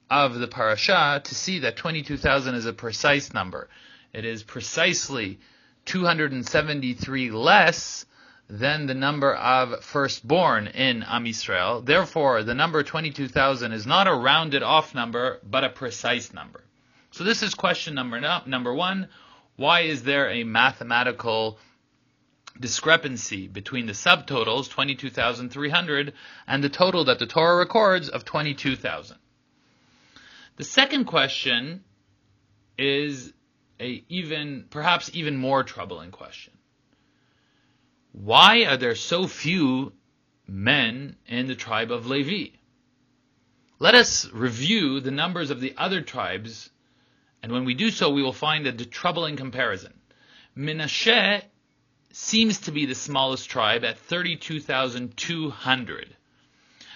of 0.09 0.35
the 0.35 0.47
parasha 0.47 1.21
to 1.23 1.35
see 1.35 1.59
that 1.59 1.75
22,000 1.75 2.53
is 2.55 2.65
a 2.65 2.73
precise 2.73 3.33
number. 3.33 3.67
It 4.13 4.25
is 4.25 4.43
precisely 4.43 5.39
273 5.85 7.31
less 7.31 8.05
than 8.47 8.85
the 8.85 8.93
number 8.93 9.33
of 9.33 9.83
firstborn 9.83 10.67
in 10.67 11.01
Am 11.03 11.25
Yisrael. 11.25 11.83
Therefore, 11.83 12.43
the 12.43 12.53
number 12.53 12.83
22,000 12.83 13.71
is 13.71 13.87
not 13.87 14.07
a 14.07 14.13
rounded 14.13 14.61
off 14.61 14.93
number, 14.93 15.39
but 15.43 15.63
a 15.63 15.69
precise 15.69 16.31
number. 16.31 16.63
So 17.13 17.23
this 17.23 17.43
is 17.43 17.53
question 17.53 17.93
number 17.93 18.19
no, 18.19 18.41
number 18.47 18.73
one. 18.73 19.07
Why 19.55 19.81
is 19.81 20.01
there 20.01 20.31
a 20.31 20.43
mathematical 20.43 21.59
discrepancy 22.59 23.47
between 23.47 23.85
the 23.85 23.93
subtotals 23.93 24.67
22,300 24.67 26.13
and 26.47 26.63
the 26.63 26.69
total 26.69 27.05
that 27.05 27.19
the 27.19 27.27
Torah 27.27 27.57
records 27.57 28.09
of 28.09 28.25
22,000? 28.25 29.17
The 30.55 30.63
second 30.63 31.05
question 31.05 31.83
is 32.79 33.31
a 33.79 34.03
even 34.09 34.65
perhaps 34.71 35.11
even 35.13 35.37
more 35.37 35.63
troubling 35.63 36.09
question. 36.09 36.53
Why 38.11 38.65
are 38.65 38.77
there 38.77 38.95
so 38.95 39.27
few 39.27 39.93
men 40.47 41.17
in 41.27 41.45
the 41.45 41.55
tribe 41.55 41.91
of 41.91 42.07
Levi? 42.07 42.55
Let 43.77 43.93
us 43.93 44.27
review 44.31 44.99
the 44.99 45.11
numbers 45.11 45.51
of 45.51 45.61
the 45.61 45.75
other 45.77 46.01
tribes, 46.01 46.71
and 47.43 47.51
when 47.51 47.65
we 47.65 47.73
do 47.73 47.91
so, 47.91 48.09
we 48.09 48.23
will 48.23 48.31
find 48.31 48.65
a 48.65 48.85
troubling 48.85 49.35
comparison. 49.35 49.93
Menashe 50.57 51.41
seems 52.13 52.61
to 52.61 52.71
be 52.71 52.85
the 52.85 52.95
smallest 52.95 53.49
tribe 53.49 53.83
at 53.83 53.97
32,200. 53.97 56.15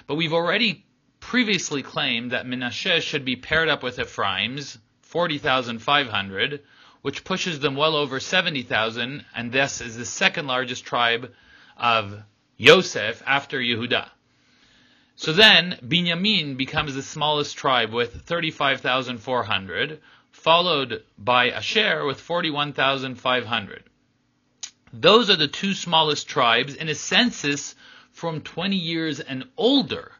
But 0.07 0.15
we've 0.15 0.31
already 0.31 0.85
previously 1.19 1.83
claimed 1.83 2.31
that 2.31 2.45
Menashe 2.45 3.01
should 3.01 3.25
be 3.25 3.35
paired 3.35 3.67
up 3.67 3.83
with 3.83 3.99
Ephraim's 3.99 4.77
40,500, 5.01 6.61
which 7.01 7.25
pushes 7.25 7.59
them 7.59 7.75
well 7.75 7.97
over 7.97 8.21
70,000, 8.21 9.25
and 9.35 9.51
thus 9.51 9.81
is 9.81 9.97
the 9.97 10.05
second 10.05 10.47
largest 10.47 10.85
tribe 10.85 11.33
of 11.75 12.23
Yosef 12.55 13.21
after 13.25 13.59
Yehuda. 13.59 14.09
So 15.17 15.33
then, 15.33 15.77
Binyamin 15.85 16.55
becomes 16.55 16.95
the 16.95 17.03
smallest 17.03 17.57
tribe 17.57 17.91
with 17.91 18.21
35,400, 18.21 19.99
followed 20.37 21.03
by 21.17 21.49
Asher 21.49 22.05
with 22.05 22.21
41,500. 22.21 23.83
Those 24.93 25.29
are 25.29 25.35
the 25.35 25.47
two 25.47 25.73
smallest 25.73 26.29
tribes 26.29 26.75
in 26.75 26.89
a 26.89 26.95
census 26.95 27.75
from 28.11 28.41
20 28.41 28.75
years 28.75 29.19
and 29.19 29.45
older, 29.57 30.11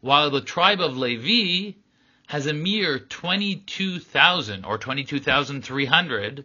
while 0.00 0.30
the 0.30 0.42
tribe 0.42 0.80
of 0.80 0.98
Levi 0.98 1.76
has 2.26 2.46
a 2.46 2.52
mere 2.52 2.98
22,000 2.98 4.64
or 4.64 4.78
22,300 4.78 6.44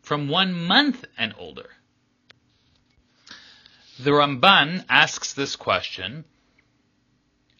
from 0.00 0.28
one 0.28 0.52
month 0.54 1.04
and 1.18 1.34
older. 1.38 1.68
The 3.98 4.10
Ramban 4.10 4.86
asks 4.88 5.34
this 5.34 5.54
question 5.54 6.24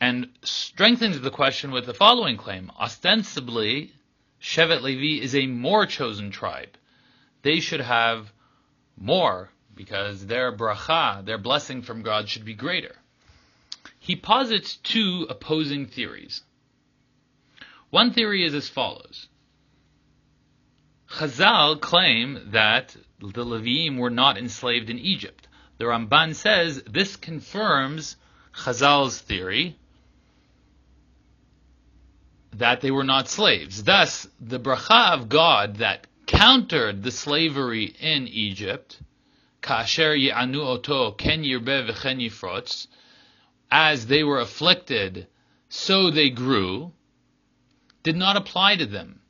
and 0.01 0.31
strengthens 0.43 1.21
the 1.21 1.31
question 1.31 1.71
with 1.71 1.87
the 1.87 1.95
following 1.95 2.37
claim. 2.37 2.73
Ostensibly, 2.81 3.93
Shevet 4.45 4.83
Levi 4.83 5.25
is 5.25 5.35
a 5.35 5.47
more 5.47 5.87
chosen 5.87 6.31
tribe. 6.31 6.77
They 7.41 7.61
should 7.61 7.81
have 7.81 8.31
more 8.95 9.49
because 9.75 10.27
their 10.27 10.55
bracha, 10.55 11.25
their 11.25 11.39
blessing 11.39 11.81
from 11.81 12.03
God, 12.03 12.29
should 12.29 12.45
be 12.45 12.53
greater. 12.53 12.95
He 13.99 14.17
posits 14.17 14.77
two 14.77 15.27
opposing 15.31 15.87
theories. 15.87 16.43
One 17.89 18.13
theory 18.13 18.45
is 18.45 18.53
as 18.55 18.69
follows. 18.69 19.29
Chazal 21.09 21.81
claim 21.81 22.51
that 22.51 22.95
the 23.21 23.47
Levim 23.47 23.97
were 23.97 24.11
not 24.11 24.37
enslaved 24.37 24.91
in 24.91 24.99
Egypt. 24.99 25.49
The 25.79 25.87
Ramban 25.87 26.35
says 26.35 26.83
this 26.83 27.17
confirms 27.17 28.17
Chazal's 28.53 29.19
theory 29.19 29.79
that 32.59 32.81
they 32.81 32.91
were 32.91 33.05
not 33.05 33.29
slaves. 33.29 33.83
Thus, 33.83 34.29
the 34.41 34.61
bracha 34.61 35.13
of 35.13 35.29
God 35.29 35.77
that 35.77 36.07
countered 36.27 37.03
the 37.03 37.11
slavery 37.11 37.85
in 37.85 38.29
Egypt, 38.29 39.01
kasher 39.63 40.17
yi'anu 40.17 40.61
oto 40.61 41.13
ken 41.13 41.43
yirbe 41.43 41.91
v'chen 41.91 42.87
as 43.71 44.07
they 44.07 44.23
were 44.23 44.41
afflicted, 44.41 45.27
so 45.69 46.11
they 46.11 46.31
grew, 46.31 46.93
did 48.03 48.17
not 48.17 48.37
apply 48.37 48.77
to 48.77 48.87
them. 48.87 49.21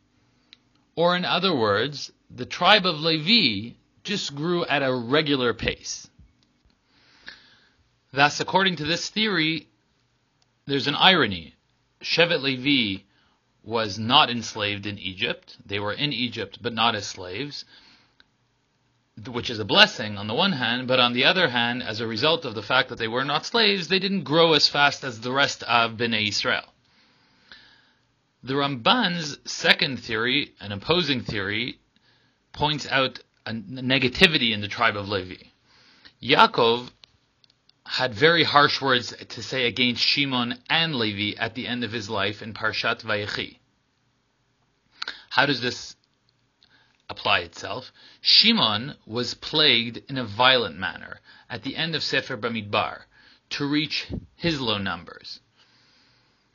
Or 0.96 1.16
in 1.16 1.24
other 1.24 1.54
words, 1.54 2.12
the 2.30 2.46
tribe 2.46 2.84
of 2.84 3.00
Levi 3.00 3.76
just 4.02 4.34
grew 4.34 4.64
at 4.66 4.82
a 4.82 4.94
regular 4.94 5.54
pace. 5.54 6.08
Thus, 8.12 8.38
according 8.38 8.76
to 8.76 8.84
this 8.84 9.08
theory, 9.08 9.68
there's 10.66 10.86
an 10.86 10.94
irony. 10.94 11.54
Shevet 12.02 12.42
Levi 12.42 13.02
was 13.64 13.98
not 13.98 14.30
enslaved 14.30 14.86
in 14.86 14.98
Egypt. 14.98 15.56
They 15.64 15.80
were 15.80 15.92
in 15.92 16.12
Egypt, 16.12 16.58
but 16.60 16.74
not 16.74 16.94
as 16.94 17.06
slaves, 17.06 17.64
which 19.26 19.48
is 19.48 19.58
a 19.58 19.64
blessing 19.64 20.18
on 20.18 20.26
the 20.26 20.34
one 20.34 20.52
hand, 20.52 20.86
but 20.86 21.00
on 21.00 21.12
the 21.12 21.24
other 21.24 21.48
hand, 21.48 21.82
as 21.82 22.00
a 22.00 22.06
result 22.06 22.44
of 22.44 22.54
the 22.54 22.62
fact 22.62 22.90
that 22.90 22.98
they 22.98 23.08
were 23.08 23.24
not 23.24 23.46
slaves, 23.46 23.88
they 23.88 23.98
didn't 23.98 24.24
grow 24.24 24.52
as 24.52 24.68
fast 24.68 25.02
as 25.04 25.20
the 25.20 25.32
rest 25.32 25.62
of 25.62 25.92
Bnei 25.92 26.28
Israel. 26.28 26.64
The 28.42 28.54
Ramban's 28.54 29.38
second 29.50 30.00
theory, 30.00 30.52
an 30.60 30.72
opposing 30.72 31.22
theory, 31.22 31.78
points 32.52 32.86
out 32.90 33.20
a 33.46 33.52
negativity 33.52 34.52
in 34.52 34.60
the 34.60 34.68
tribe 34.68 34.96
of 34.96 35.08
Levi. 35.08 35.44
Yaakov 36.22 36.90
had 37.86 38.14
very 38.14 38.44
harsh 38.44 38.80
words 38.80 39.14
to 39.28 39.42
say 39.42 39.66
against 39.66 40.02
Shimon 40.02 40.58
and 40.68 40.94
Levi 40.94 41.38
at 41.38 41.54
the 41.54 41.66
end 41.66 41.84
of 41.84 41.92
his 41.92 42.08
life 42.10 42.42
in 42.42 42.54
Parshat 42.54 43.02
Vayechi. 43.02 43.58
How 45.30 45.46
does 45.46 45.60
this 45.60 45.96
apply 47.10 47.40
itself? 47.40 47.92
Shimon 48.20 48.96
was 49.06 49.34
plagued 49.34 50.02
in 50.08 50.16
a 50.16 50.24
violent 50.24 50.78
manner 50.78 51.20
at 51.50 51.62
the 51.62 51.76
end 51.76 51.94
of 51.94 52.02
Sefer 52.02 52.36
Bamidbar 52.36 53.02
to 53.50 53.66
reach 53.66 54.06
his 54.36 54.60
low 54.60 54.78
numbers. 54.78 55.40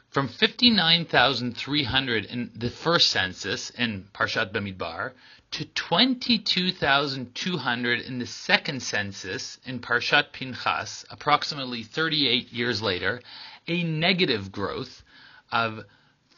From 0.09 0.27
59,300 0.27 2.25
in 2.25 2.51
the 2.55 2.71
first 2.71 3.09
census 3.09 3.69
in 3.69 4.07
Parshat 4.13 4.51
Bamidbar 4.51 5.13
to 5.51 5.65
22,200 5.65 8.01
in 8.01 8.19
the 8.19 8.25
second 8.25 8.81
census 8.81 9.59
in 9.65 9.79
Parshat 9.79 10.31
Pinchas, 10.31 11.03
approximately 11.09 11.83
38 11.83 12.53
years 12.53 12.81
later, 12.81 13.21
a 13.67 13.83
negative 13.83 14.51
growth 14.51 15.03
of 15.51 15.83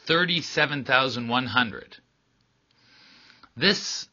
37,100. 0.05 1.97
This 3.55 4.07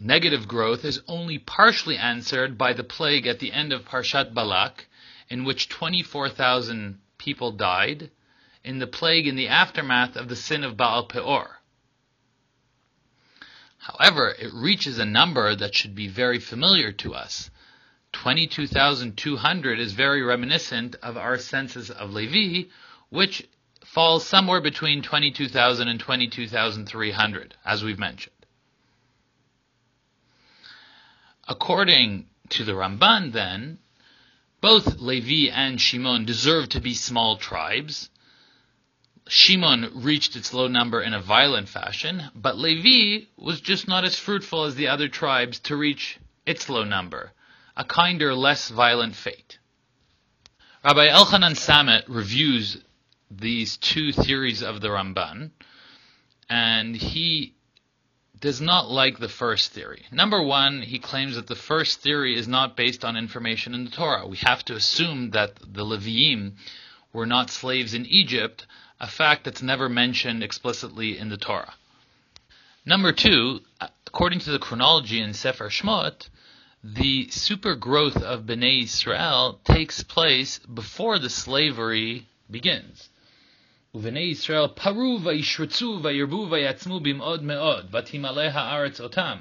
negative 0.00 0.48
growth 0.48 0.84
is 0.84 1.02
only 1.06 1.38
partially 1.38 1.96
answered 1.96 2.56
by 2.56 2.72
the 2.72 2.84
plague 2.84 3.26
at 3.26 3.38
the 3.38 3.52
end 3.52 3.72
of 3.72 3.84
Parshat 3.84 4.34
Balak, 4.34 4.86
in 5.28 5.44
which 5.44 5.68
24,000 5.68 6.98
people 7.18 7.52
died, 7.52 8.10
in 8.64 8.78
the 8.78 8.86
plague 8.86 9.26
in 9.26 9.36
the 9.36 9.48
aftermath 9.48 10.16
of 10.16 10.28
the 10.28 10.36
sin 10.36 10.64
of 10.64 10.76
Baal 10.76 11.04
Peor. 11.04 11.55
However, 13.78 14.34
it 14.38 14.52
reaches 14.52 14.98
a 14.98 15.04
number 15.04 15.54
that 15.54 15.74
should 15.74 15.94
be 15.94 16.08
very 16.08 16.38
familiar 16.38 16.92
to 16.92 17.14
us. 17.14 17.50
22,200 18.12 19.78
is 19.78 19.92
very 19.92 20.22
reminiscent 20.22 20.96
of 21.02 21.16
our 21.16 21.38
census 21.38 21.90
of 21.90 22.12
Levi, 22.12 22.68
which 23.10 23.46
falls 23.84 24.26
somewhere 24.26 24.60
between 24.60 25.02
22,000 25.02 25.88
and 25.88 26.00
22,300, 26.00 27.54
as 27.64 27.84
we've 27.84 27.98
mentioned. 27.98 28.32
According 31.46 32.26
to 32.50 32.64
the 32.64 32.72
Ramban, 32.72 33.32
then, 33.32 33.78
both 34.60 34.98
Levi 34.98 35.52
and 35.52 35.80
Shimon 35.80 36.24
deserve 36.24 36.70
to 36.70 36.80
be 36.80 36.94
small 36.94 37.36
tribes, 37.36 38.10
Shimon 39.28 39.90
reached 40.02 40.36
its 40.36 40.54
low 40.54 40.68
number 40.68 41.02
in 41.02 41.12
a 41.12 41.20
violent 41.20 41.68
fashion, 41.68 42.30
but 42.34 42.56
Levi 42.58 43.26
was 43.36 43.60
just 43.60 43.88
not 43.88 44.04
as 44.04 44.18
fruitful 44.18 44.64
as 44.64 44.76
the 44.76 44.88
other 44.88 45.08
tribes 45.08 45.58
to 45.60 45.76
reach 45.76 46.18
its 46.44 46.68
low 46.68 46.84
number, 46.84 47.32
a 47.76 47.84
kinder, 47.84 48.34
less 48.34 48.68
violent 48.68 49.16
fate. 49.16 49.58
Rabbi 50.84 51.08
Elchanan 51.08 51.56
Samet 51.56 52.04
reviews 52.06 52.80
these 53.28 53.76
two 53.76 54.12
theories 54.12 54.62
of 54.62 54.80
the 54.80 54.88
Ramban, 54.88 55.50
and 56.48 56.94
he 56.94 57.56
does 58.38 58.60
not 58.60 58.88
like 58.88 59.18
the 59.18 59.28
first 59.28 59.72
theory. 59.72 60.04
Number 60.12 60.40
one, 60.40 60.82
he 60.82 61.00
claims 61.00 61.34
that 61.34 61.48
the 61.48 61.56
first 61.56 62.00
theory 62.00 62.38
is 62.38 62.46
not 62.46 62.76
based 62.76 63.04
on 63.04 63.16
information 63.16 63.74
in 63.74 63.84
the 63.84 63.90
Torah. 63.90 64.28
We 64.28 64.36
have 64.38 64.64
to 64.66 64.74
assume 64.74 65.30
that 65.30 65.56
the 65.56 65.84
Leviim 65.84 66.52
were 67.12 67.26
not 67.26 67.50
slaves 67.50 67.94
in 67.94 68.06
Egypt, 68.06 68.66
a 68.99 69.07
fact 69.07 69.45
that's 69.45 69.61
never 69.61 69.89
mentioned 69.89 70.43
explicitly 70.43 71.17
in 71.17 71.29
the 71.29 71.37
Torah. 71.37 71.73
Number 72.85 73.11
two, 73.11 73.61
according 73.79 74.39
to 74.39 74.51
the 74.51 74.59
chronology 74.59 75.21
in 75.21 75.33
Sefer 75.33 75.69
Shmot, 75.69 76.29
the 76.83 77.29
super 77.29 77.75
growth 77.75 78.17
of 78.17 78.43
Bnei 78.43 78.83
Israel 78.83 79.59
takes 79.63 80.03
place 80.03 80.59
before 80.59 81.19
the 81.19 81.29
slavery 81.29 82.27
begins. 82.49 83.09
ובני 83.93 84.19
ישראל 84.19 84.67
פרו 84.67 85.19
וישרצו 85.23 85.99
וירבו 86.03 86.47
ויעצמו 86.49 86.99
במאוד 86.99 87.43
מאוד, 87.43 87.87
ותמלא 87.91 88.41
הארץ 88.41 89.01
אותם. 89.01 89.37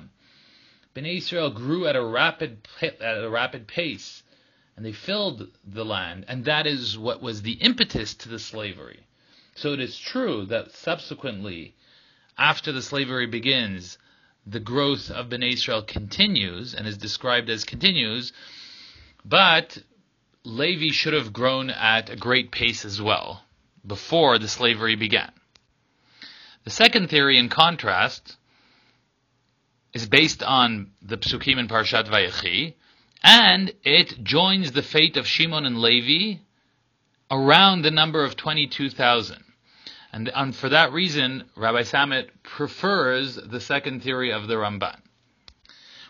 Bnei 0.95 1.19
Israel 1.19 1.51
grew 1.51 1.87
at 1.87 1.97
a 1.97 2.05
rapid 2.05 2.66
at 2.83 3.25
a 3.25 3.31
rapid 3.31 3.69
pace, 3.69 4.23
and 4.77 4.85
they 4.85 4.93
filled 4.93 5.49
the 5.64 5.85
land, 5.85 6.25
and 6.29 6.45
that 6.45 6.66
is 6.66 6.99
what 6.99 7.23
was 7.23 7.43
the 7.43 7.53
impetus 7.53 8.14
to 8.14 8.29
the 8.29 8.38
slavery. 8.38 9.01
So 9.56 9.72
it 9.72 9.80
is 9.80 9.98
true 9.98 10.46
that 10.48 10.72
subsequently, 10.74 11.76
after 12.38 12.74
the 12.74 12.82
slavery 12.82 13.26
begins, 13.26 13.98
the 14.46 14.60
growth 14.60 15.10
of 15.10 15.30
Bnei 15.30 15.54
Israel 15.54 15.82
continues 15.82 16.76
and 16.76 16.86
is 16.86 16.98
described 16.98 17.50
as 17.50 17.63
continues, 17.63 18.34
but 19.24 19.78
Levi 20.44 20.91
should 20.91 21.13
have 21.13 21.32
grown 21.32 21.70
at 21.70 22.10
a 22.10 22.18
great 22.18 22.52
pace 22.52 22.84
as 22.84 23.02
well 23.02 23.44
before 23.88 24.38
the 24.38 24.50
slavery 24.50 24.96
began. 24.96 25.32
The 26.65 26.70
second 26.70 27.10
theory, 27.10 27.39
in 27.39 27.48
contrast, 27.48 28.36
is 29.94 30.06
based 30.06 30.44
on 30.44 30.91
the 31.02 31.18
Psukim 31.18 31.58
in 31.58 31.70
Parshat 31.70 32.08
Vayechi, 32.08 32.74
and 33.24 33.74
it 33.84 34.22
joins 34.22 34.74
the 34.74 34.84
fate 34.84 35.15
of 35.15 35.26
Shimon 35.26 35.65
and 35.65 35.80
Levi 35.80 36.41
around 37.32 37.82
the 37.84 37.91
number 37.91 38.24
of 38.24 38.36
22,000. 38.36 39.45
And, 40.15 40.32
and 40.34 40.56
for 40.56 40.69
that 40.69 40.93
reason, 40.93 41.43
Rabbi 41.58 41.82
Samet 41.82 42.30
prefers 42.41 43.36
the 43.36 43.60
second 43.60 44.01
theory 44.01 44.32
of 44.32 44.47
the 44.47 44.54
Ramban. 44.54 45.01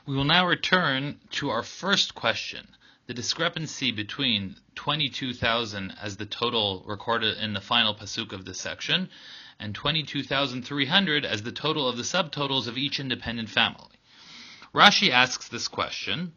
We 0.05 0.15
will 0.15 0.25
now 0.25 0.45
return 0.45 1.17
to 1.31 1.49
our 1.49 1.63
first 1.63 2.13
question, 2.13 2.67
the 3.07 3.15
discrepancy 3.15 3.91
between 3.91 4.57
22,000 4.75 5.95
as 5.99 6.17
the 6.17 6.27
total 6.27 6.83
recorded 6.85 7.39
in 7.39 7.53
the 7.53 7.61
final 7.61 7.95
pasuk 7.95 8.31
of 8.31 8.45
this 8.45 8.59
section, 8.61 9.09
and 9.59 9.73
22,300 9.73 11.25
as 11.25 11.41
the 11.41 11.51
total 11.51 11.89
of 11.89 11.97
the 11.97 12.03
subtotals 12.03 12.67
of 12.67 12.77
each 12.77 12.99
independent 12.99 13.49
family. 13.49 13.97
Rashi 14.71 15.09
asks 15.09 15.47
this 15.47 15.67
question, 15.67 16.33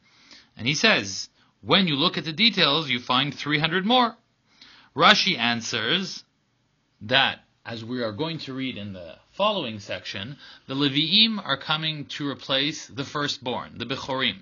and 0.57 0.66
he 0.66 0.72
says, 0.72 1.28
when 1.61 1.87
you 1.87 1.96
look 1.96 2.16
at 2.16 2.24
the 2.24 2.33
details, 2.33 2.88
you 2.88 2.98
find 2.98 3.35
300 3.35 3.85
more. 3.85 4.16
Rashi 4.96 5.37
answers 5.37 6.24
that 7.02 7.40
as 7.68 7.85
we 7.85 8.02
are 8.02 8.12
going 8.12 8.38
to 8.38 8.54
read 8.54 8.78
in 8.78 8.94
the 8.94 9.14
following 9.33 9.78
section, 9.78 10.38
the 10.66 10.74
Levi'im 10.74 11.38
are 11.44 11.59
coming 11.59 12.07
to 12.07 12.26
replace 12.26 12.87
the 12.87 13.04
firstborn, 13.04 13.76
the 13.76 13.85
Bechorim. 13.85 14.38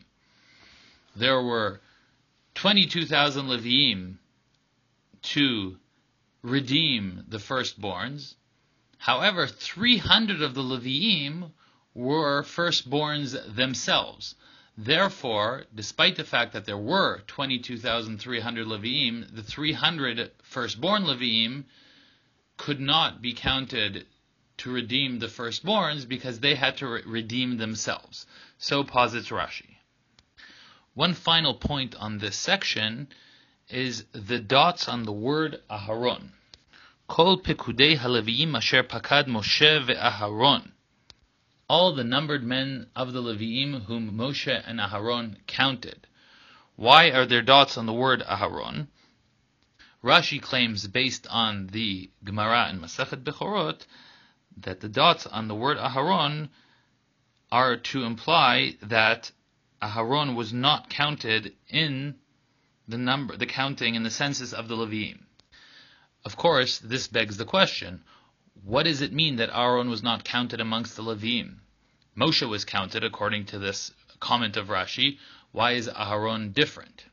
There 1.16 1.42
were 1.42 1.80
22,000 2.54 3.46
Levi'im 3.46 4.18
to 5.22 5.76
redeem 6.42 7.24
the 7.26 7.38
firstborns. 7.38 8.34
However, 8.98 9.48
300 9.48 10.40
of 10.40 10.54
the 10.54 10.62
Levi'im 10.62 11.50
were 11.94 12.44
firstborns 12.44 13.56
themselves. 13.56 14.36
Therefore, 14.78 15.64
despite 15.74 16.14
the 16.14 16.22
fact 16.22 16.52
that 16.52 16.64
there 16.64 16.78
were 16.78 17.22
22,300 17.26 18.66
Levi'im, 18.68 19.34
the 19.34 19.42
300 19.42 20.30
firstborn 20.44 21.02
Levi'im 21.02 21.64
could 22.56 22.80
not 22.80 23.20
be 23.20 23.34
counted 23.34 24.06
to 24.58 24.70
redeem 24.70 25.18
the 25.18 25.26
firstborns 25.26 26.08
because 26.08 26.40
they 26.40 26.54
had 26.54 26.76
to 26.78 26.88
re- 26.88 27.02
redeem 27.04 27.58
themselves. 27.58 28.26
So 28.58 28.84
posits 28.84 29.28
Rashi. 29.28 29.76
One 30.94 31.14
final 31.14 31.54
point 31.54 31.94
on 31.94 32.18
this 32.18 32.36
section 32.36 33.08
is 33.68 34.04
the 34.12 34.38
dots 34.38 34.88
on 34.88 35.04
the 35.04 35.12
word 35.12 35.60
Aharon. 35.70 36.30
Kol 37.06 37.40
pekudei 37.40 37.98
haleviim 37.98 38.56
asher 38.56 38.82
pakad 38.82 39.26
Moshe 39.26 39.86
ve'Aharon 39.86 40.72
all 41.68 41.92
the 41.94 42.04
numbered 42.04 42.44
men 42.44 42.86
of 42.94 43.12
the 43.12 43.20
Leviim 43.20 43.86
whom 43.86 44.16
Moshe 44.16 44.62
and 44.66 44.78
Aharon 44.78 45.36
counted. 45.48 46.06
Why 46.76 47.10
are 47.10 47.26
there 47.26 47.42
dots 47.42 47.76
on 47.76 47.86
the 47.86 47.92
word 47.92 48.22
Aharon? 48.22 48.86
Rashi 50.02 50.40
claims, 50.40 50.86
based 50.86 51.26
on 51.28 51.68
the 51.68 52.10
Gemara 52.22 52.66
and 52.68 52.80
Masachet 52.80 53.24
Bechorot, 53.24 53.86
that 54.58 54.80
the 54.80 54.88
dots 54.88 55.26
on 55.26 55.48
the 55.48 55.54
word 55.54 55.78
Aharon 55.78 56.48
are 57.50 57.76
to 57.76 58.04
imply 58.04 58.76
that 58.82 59.30
Aharon 59.82 60.34
was 60.34 60.52
not 60.52 60.90
counted 60.90 61.54
in 61.68 62.16
the 62.88 62.98
number, 62.98 63.36
the 63.36 63.46
counting 63.46 63.94
in 63.94 64.02
the 64.02 64.10
census 64.10 64.52
of 64.52 64.68
the 64.68 64.76
Levim. 64.76 65.24
Of 66.24 66.36
course, 66.36 66.78
this 66.78 67.08
begs 67.08 67.36
the 67.36 67.44
question: 67.44 68.02
what 68.64 68.84
does 68.84 69.00
it 69.00 69.12
mean 69.12 69.36
that 69.36 69.50
Aaron 69.52 69.88
was 69.90 70.02
not 70.02 70.24
counted 70.24 70.60
amongst 70.60 70.96
the 70.96 71.02
Levim? 71.02 71.60
Moshe 72.16 72.48
was 72.48 72.64
counted 72.64 73.04
according 73.04 73.46
to 73.46 73.58
this 73.58 73.92
comment 74.20 74.56
of 74.56 74.68
Rashi. 74.68 75.18
Why 75.52 75.72
is 75.72 75.88
Aaron 75.88 76.52
different? 76.52 77.04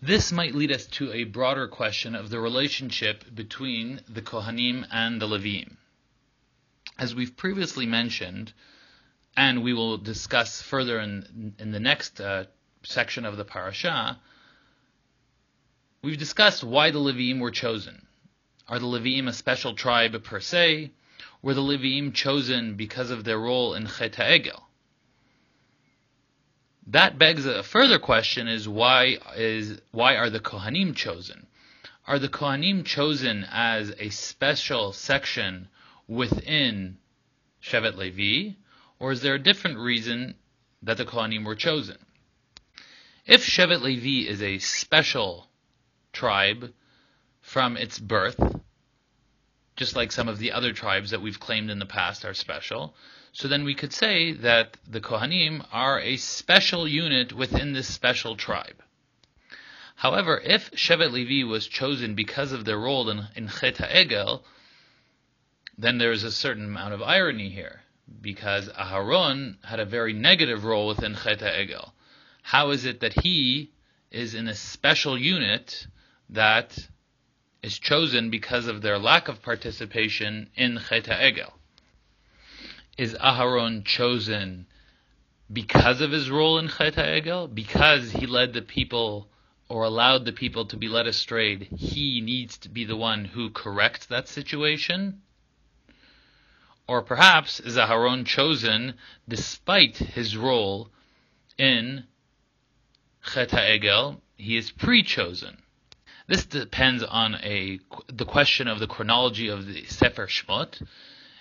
This 0.00 0.30
might 0.30 0.54
lead 0.54 0.70
us 0.70 0.86
to 0.86 1.12
a 1.12 1.24
broader 1.24 1.66
question 1.66 2.14
of 2.14 2.30
the 2.30 2.38
relationship 2.38 3.24
between 3.34 4.00
the 4.08 4.22
Kohanim 4.22 4.86
and 4.92 5.20
the 5.20 5.26
Levim. 5.26 5.76
As 6.96 7.16
we've 7.16 7.36
previously 7.36 7.84
mentioned, 7.84 8.52
and 9.36 9.64
we 9.64 9.72
will 9.72 9.98
discuss 9.98 10.62
further 10.62 11.00
in, 11.00 11.54
in 11.58 11.72
the 11.72 11.80
next 11.80 12.20
uh, 12.20 12.44
section 12.84 13.24
of 13.24 13.36
the 13.36 13.44
parasha, 13.44 14.20
we've 16.02 16.18
discussed 16.18 16.62
why 16.62 16.92
the 16.92 17.00
Levim 17.00 17.40
were 17.40 17.50
chosen. 17.50 18.06
Are 18.68 18.78
the 18.78 18.86
Levim 18.86 19.26
a 19.26 19.32
special 19.32 19.74
tribe 19.74 20.22
per 20.22 20.38
se? 20.38 20.92
Were 21.42 21.54
the 21.54 21.60
Levim 21.60 22.14
chosen 22.14 22.76
because 22.76 23.10
of 23.10 23.24
their 23.24 23.38
role 23.38 23.74
in 23.74 23.88
Chet 23.88 24.12
HaEgel? 24.12 24.62
That 26.88 27.18
begs 27.18 27.44
a 27.44 27.62
further 27.62 27.98
question: 27.98 28.48
Is 28.48 28.66
why 28.66 29.18
is 29.36 29.78
why 29.90 30.16
are 30.16 30.30
the 30.30 30.40
Kohanim 30.40 30.96
chosen? 30.96 31.46
Are 32.06 32.18
the 32.18 32.30
Kohanim 32.30 32.82
chosen 32.86 33.46
as 33.50 33.94
a 33.98 34.08
special 34.08 34.94
section 34.94 35.68
within 36.06 36.96
Shevet 37.62 37.96
Levi, 37.96 38.54
or 38.98 39.12
is 39.12 39.20
there 39.20 39.34
a 39.34 39.38
different 39.38 39.76
reason 39.76 40.34
that 40.82 40.96
the 40.96 41.04
Kohanim 41.04 41.44
were 41.44 41.54
chosen? 41.54 41.98
If 43.26 43.44
Shevet 43.44 43.82
Levi 43.82 44.26
is 44.26 44.40
a 44.40 44.58
special 44.58 45.50
tribe 46.14 46.72
from 47.42 47.76
its 47.76 47.98
birth, 47.98 48.40
just 49.76 49.94
like 49.94 50.10
some 50.10 50.28
of 50.28 50.38
the 50.38 50.52
other 50.52 50.72
tribes 50.72 51.10
that 51.10 51.20
we've 51.20 51.38
claimed 51.38 51.68
in 51.68 51.80
the 51.80 51.84
past 51.84 52.24
are 52.24 52.32
special. 52.32 52.94
So 53.32 53.48
then 53.48 53.64
we 53.64 53.74
could 53.74 53.92
say 53.92 54.32
that 54.32 54.76
the 54.86 55.00
Kohanim 55.00 55.66
are 55.72 56.00
a 56.00 56.16
special 56.16 56.88
unit 56.88 57.32
within 57.32 57.72
this 57.72 57.92
special 57.92 58.36
tribe. 58.36 58.82
However, 59.96 60.40
if 60.44 60.70
Shevet 60.72 61.12
Levi 61.12 61.48
was 61.48 61.66
chosen 61.66 62.14
because 62.14 62.52
of 62.52 62.64
their 62.64 62.78
role 62.78 63.10
in, 63.10 63.26
in 63.34 63.48
Chet 63.48 63.76
HaEgel, 63.76 64.42
then 65.76 65.98
there 65.98 66.12
is 66.12 66.24
a 66.24 66.32
certain 66.32 66.66
amount 66.66 66.94
of 66.94 67.02
irony 67.02 67.48
here, 67.48 67.82
because 68.20 68.68
Aharon 68.68 69.56
had 69.64 69.80
a 69.80 69.84
very 69.84 70.12
negative 70.12 70.64
role 70.64 70.88
within 70.88 71.16
Chet 71.16 71.40
HaEgel. 71.40 71.90
How 72.42 72.70
is 72.70 72.84
it 72.84 73.00
that 73.00 73.20
he 73.22 73.72
is 74.10 74.34
in 74.34 74.48
a 74.48 74.54
special 74.54 75.18
unit 75.18 75.86
that 76.30 76.78
is 77.62 77.78
chosen 77.78 78.30
because 78.30 78.66
of 78.66 78.82
their 78.82 78.98
lack 78.98 79.28
of 79.28 79.42
participation 79.42 80.48
in 80.54 80.78
Chet 80.88 81.04
Egel. 81.04 81.52
Is 82.98 83.14
Aharon 83.14 83.84
chosen 83.84 84.66
because 85.52 86.00
of 86.00 86.10
his 86.10 86.30
role 86.32 86.58
in 86.58 86.68
Chet 86.68 86.96
Egel? 86.96 87.54
Because 87.54 88.10
he 88.10 88.26
led 88.26 88.52
the 88.52 88.60
people 88.60 89.28
or 89.68 89.84
allowed 89.84 90.24
the 90.24 90.32
people 90.32 90.64
to 90.66 90.76
be 90.76 90.88
led 90.88 91.06
astray, 91.06 91.56
he 91.56 92.20
needs 92.20 92.58
to 92.58 92.68
be 92.68 92.84
the 92.84 92.96
one 92.96 93.24
who 93.24 93.50
corrects 93.50 94.06
that 94.06 94.26
situation? 94.26 95.22
Or 96.88 97.02
perhaps 97.02 97.60
is 97.60 97.76
Aharon 97.76 98.26
chosen 98.26 98.94
despite 99.28 99.98
his 99.98 100.36
role 100.36 100.90
in 101.56 102.02
Chet 103.32 103.50
Egel? 103.50 104.20
He 104.36 104.56
is 104.56 104.72
pre-chosen. 104.72 105.58
This 106.26 106.46
depends 106.46 107.04
on 107.04 107.36
a 107.36 107.78
the 108.12 108.24
question 108.24 108.66
of 108.66 108.80
the 108.80 108.88
chronology 108.88 109.46
of 109.46 109.66
the 109.66 109.84
Sefer 109.84 110.26
Shmot. 110.26 110.82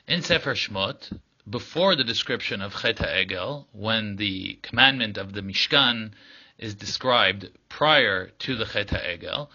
In 0.08 0.22
Sefer 0.22 0.54
Shmot, 0.54 1.12
before 1.50 1.96
the 1.96 2.04
description 2.04 2.62
of 2.62 2.82
Chet 2.82 2.98
Egel, 2.98 3.68
when 3.72 4.18
the 4.18 4.60
commandment 4.62 5.18
of 5.18 5.34
the 5.34 5.42
Mishkan 5.42 6.12
is 6.58 6.76
described 6.76 7.50
prior 7.70 8.28
to 8.40 8.56
the 8.56 8.66
Chet 8.66 8.90
Egel, 8.90 9.50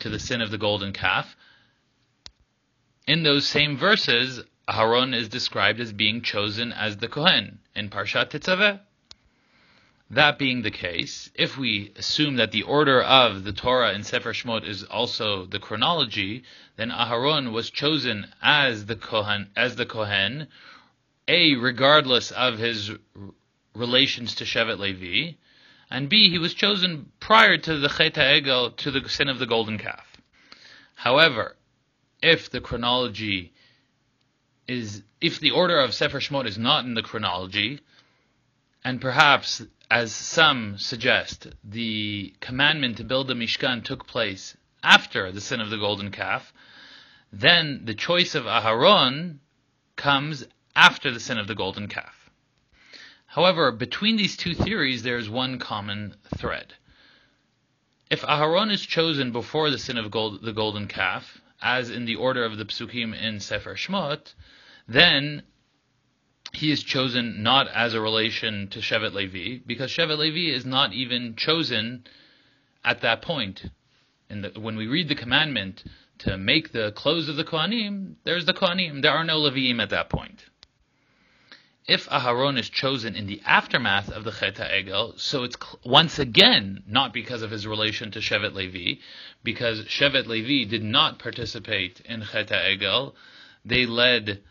to 0.00 0.08
the 0.08 0.18
sin 0.18 0.40
of 0.40 0.50
the 0.50 0.58
golden 0.58 0.92
calf, 0.92 1.36
in 3.06 3.22
those 3.22 3.46
same 3.46 3.76
verses, 3.76 4.42
Aaron 4.68 5.12
is 5.12 5.28
described 5.28 5.78
as 5.78 5.92
being 5.92 6.22
chosen 6.22 6.72
as 6.72 6.96
the 6.96 7.08
Kohen 7.08 7.60
in 7.74 7.90
Parshat 7.90 8.30
Tetzaveh. 8.30 8.80
That 10.14 10.38
being 10.38 10.62
the 10.62 10.70
case, 10.70 11.32
if 11.34 11.58
we 11.58 11.92
assume 11.96 12.36
that 12.36 12.52
the 12.52 12.62
order 12.62 13.02
of 13.02 13.42
the 13.42 13.52
Torah 13.52 13.92
in 13.94 14.04
Sefer 14.04 14.32
Shmot 14.32 14.64
is 14.64 14.84
also 14.84 15.44
the 15.44 15.58
chronology, 15.58 16.44
then 16.76 16.90
Aharon 16.90 17.50
was 17.50 17.68
chosen 17.68 18.28
as 18.40 18.86
the 18.86 18.94
Kohen, 18.94 19.50
as 19.56 19.74
the 19.74 19.86
Kohen, 19.86 20.46
a 21.26 21.56
regardless 21.56 22.30
of 22.30 22.58
his 22.58 22.92
relations 23.74 24.36
to 24.36 24.44
Shevet 24.44 24.78
Levi, 24.78 25.32
and 25.90 26.08
b 26.08 26.30
he 26.30 26.38
was 26.38 26.54
chosen 26.54 27.10
prior 27.18 27.58
to 27.58 27.78
the 27.78 27.88
Chet 27.88 28.14
Egel 28.14 28.76
to 28.76 28.92
the 28.92 29.08
sin 29.08 29.28
of 29.28 29.40
the 29.40 29.46
golden 29.46 29.78
calf. 29.78 30.06
However, 30.94 31.56
if 32.22 32.50
the 32.50 32.60
chronology 32.60 33.52
is 34.68 35.02
if 35.20 35.40
the 35.40 35.50
order 35.50 35.80
of 35.80 35.92
Sefer 35.92 36.20
Shmot 36.20 36.46
is 36.46 36.56
not 36.56 36.84
in 36.84 36.94
the 36.94 37.02
chronology, 37.02 37.80
and 38.84 39.00
perhaps 39.00 39.60
as 39.94 40.12
some 40.12 40.76
suggest, 40.76 41.46
the 41.62 42.34
commandment 42.40 42.96
to 42.96 43.04
build 43.04 43.28
the 43.28 43.34
Mishkan 43.34 43.80
took 43.80 44.08
place 44.08 44.56
after 44.82 45.30
the 45.30 45.40
sin 45.40 45.60
of 45.60 45.70
the 45.70 45.78
golden 45.78 46.10
calf, 46.10 46.52
then 47.32 47.80
the 47.84 47.94
choice 47.94 48.34
of 48.34 48.44
Aharon 48.44 49.38
comes 49.94 50.48
after 50.74 51.12
the 51.12 51.20
sin 51.20 51.38
of 51.38 51.46
the 51.46 51.54
golden 51.54 51.86
calf. 51.86 52.28
However, 53.26 53.70
between 53.70 54.16
these 54.16 54.36
two 54.36 54.52
theories, 54.52 55.04
there 55.04 55.16
is 55.16 55.30
one 55.30 55.60
common 55.60 56.16
thread. 56.36 56.74
If 58.10 58.22
Aharon 58.22 58.72
is 58.72 58.84
chosen 58.84 59.30
before 59.30 59.70
the 59.70 59.78
sin 59.78 59.96
of 59.96 60.10
gold, 60.10 60.42
the 60.42 60.52
golden 60.52 60.88
calf, 60.88 61.40
as 61.62 61.88
in 61.88 62.04
the 62.04 62.16
order 62.16 62.44
of 62.44 62.58
the 62.58 62.64
psukim 62.64 63.14
in 63.14 63.38
Sefer 63.38 63.76
Shmot, 63.76 64.34
then 64.88 65.44
he 66.56 66.70
is 66.70 66.82
chosen 66.82 67.42
not 67.42 67.68
as 67.68 67.94
a 67.94 68.00
relation 68.00 68.68
to 68.68 68.80
Shevet 68.80 69.12
Levi, 69.12 69.62
because 69.66 69.90
Shevet 69.90 70.18
Levi 70.18 70.54
is 70.54 70.64
not 70.64 70.92
even 70.92 71.34
chosen 71.36 72.06
at 72.84 73.00
that 73.02 73.22
point. 73.22 73.70
When 74.28 74.76
we 74.76 74.86
read 74.86 75.08
the 75.08 75.14
commandment 75.14 75.84
to 76.18 76.36
make 76.36 76.72
the 76.72 76.92
clothes 76.92 77.28
of 77.28 77.36
the 77.36 77.44
Kohanim, 77.44 78.14
there's 78.24 78.46
the 78.46 78.54
Kohanim. 78.54 79.02
There 79.02 79.12
are 79.12 79.24
no 79.24 79.40
Leviim 79.40 79.80
at 79.82 79.90
that 79.90 80.08
point. 80.08 80.44
if 81.86 82.08
Aharon 82.08 82.58
is 82.58 82.70
chosen 82.70 83.14
in 83.14 83.26
the 83.26 83.42
aftermath 83.44 84.08
of 84.08 84.24
the 84.24 84.32
Chet 84.32 84.56
Egel, 84.56 85.18
so 85.20 85.44
it's 85.44 85.56
once 85.84 86.18
again 86.18 86.82
not 86.86 87.12
because 87.12 87.42
of 87.42 87.50
his 87.50 87.66
relation 87.66 88.10
to 88.12 88.20
Shevet 88.20 88.54
Levi, 88.54 89.00
because 89.42 89.84
Shevet 89.84 90.26
Levi 90.26 90.68
did 90.68 90.82
not 90.82 91.18
participate 91.18 92.00
in 92.06 92.22
Chet 92.22 92.48
Egel. 92.48 93.12
They 93.66 93.84
led 93.84 94.42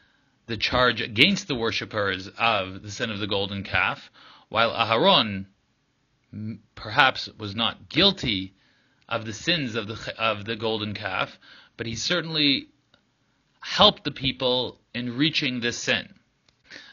the 0.45 0.58
charge 0.58 1.01
against 1.01 1.47
the 1.47 1.56
worshippers 1.56 2.27
of 2.38 2.82
the 2.82 2.91
sin 2.91 3.10
of 3.10 3.19
the 3.19 3.27
golden 3.27 3.63
calf, 3.63 4.12
while 4.49 4.71
Aharon 4.71 5.45
perhaps 6.75 7.29
was 7.38 7.56
not 7.56 7.89
guilty 7.89 8.53
of 9.08 9.25
the 9.25 9.34
sins 9.34 9.75
of 9.75 9.88
the 9.88 10.13
of 10.17 10.45
the 10.45 10.56
golden 10.56 10.93
calf, 10.93 11.38
but 11.77 11.86
he 11.86 11.95
certainly 11.95 12.67
helped 13.60 14.03
the 14.03 14.12
people 14.12 14.79
in 14.93 15.17
reaching 15.17 15.60
this 15.60 15.77
sin. 15.77 16.13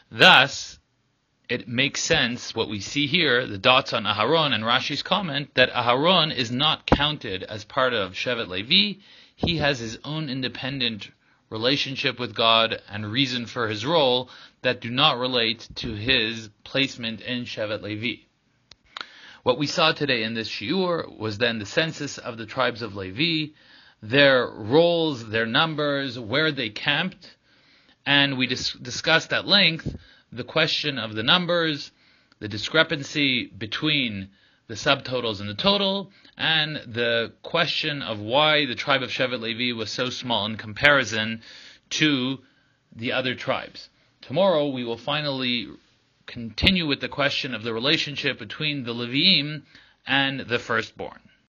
Thus, 0.09 0.79
it 1.49 1.67
makes 1.67 2.01
sense 2.01 2.55
what 2.55 2.69
we 2.69 2.79
see 2.79 3.07
here, 3.07 3.45
the 3.45 3.57
dots 3.57 3.91
on 3.91 4.05
Aharon 4.05 4.53
and 4.53 4.63
Rashi's 4.63 5.03
comment, 5.03 5.53
that 5.55 5.71
Aharon 5.71 6.33
is 6.33 6.51
not 6.51 6.85
counted 6.85 7.43
as 7.43 7.65
part 7.65 7.93
of 7.93 8.13
Shevet 8.13 8.47
Levi. 8.47 9.01
He 9.35 9.57
has 9.57 9.79
his 9.79 9.97
own 10.03 10.29
independent 10.29 11.11
relationship 11.51 12.17
with 12.17 12.33
God 12.33 12.81
and 12.89 13.11
reason 13.11 13.45
for 13.45 13.67
his 13.67 13.85
role 13.85 14.29
that 14.63 14.81
do 14.81 14.89
not 14.89 15.19
relate 15.19 15.67
to 15.75 15.93
his 15.93 16.49
placement 16.63 17.21
in 17.21 17.43
Shevet 17.43 17.81
Levi. 17.81 18.23
What 19.43 19.59
we 19.59 19.67
saw 19.67 19.91
today 19.91 20.23
in 20.23 20.33
this 20.33 20.49
shiur 20.49 21.17
was 21.17 21.37
then 21.37 21.59
the 21.59 21.65
census 21.65 22.17
of 22.17 22.37
the 22.37 22.45
tribes 22.45 22.81
of 22.81 22.95
Levi, 22.95 23.53
their 24.01 24.47
roles, 24.47 25.27
their 25.29 25.45
numbers, 25.45 26.17
where 26.17 26.51
they 26.51 26.69
camped, 26.69 27.35
and 28.05 28.37
we 28.37 28.47
dis- 28.47 28.73
discussed 28.73 29.33
at 29.33 29.47
length 29.47 29.95
the 30.31 30.43
question 30.43 30.97
of 30.97 31.15
the 31.15 31.23
numbers, 31.23 31.91
the 32.39 32.47
discrepancy 32.47 33.47
between 33.47 34.29
the 34.71 34.77
subtotals 34.77 35.41
and 35.41 35.49
the 35.49 35.53
total, 35.53 36.09
and 36.37 36.77
the 36.87 37.33
question 37.43 38.01
of 38.01 38.21
why 38.21 38.65
the 38.65 38.73
tribe 38.73 39.03
of 39.03 39.09
Shevet 39.09 39.41
Levi 39.41 39.77
was 39.77 39.91
so 39.91 40.09
small 40.09 40.45
in 40.45 40.55
comparison 40.55 41.41
to 41.89 42.39
the 42.95 43.11
other 43.11 43.35
tribes. 43.35 43.89
Tomorrow 44.21 44.69
we 44.69 44.85
will 44.85 44.97
finally 44.97 45.67
continue 46.25 46.87
with 46.87 47.01
the 47.01 47.09
question 47.09 47.53
of 47.53 47.63
the 47.63 47.73
relationship 47.73 48.39
between 48.39 48.85
the 48.85 48.93
Leviim 48.93 49.63
and 50.07 50.39
the 50.39 50.57
firstborn. 50.57 51.19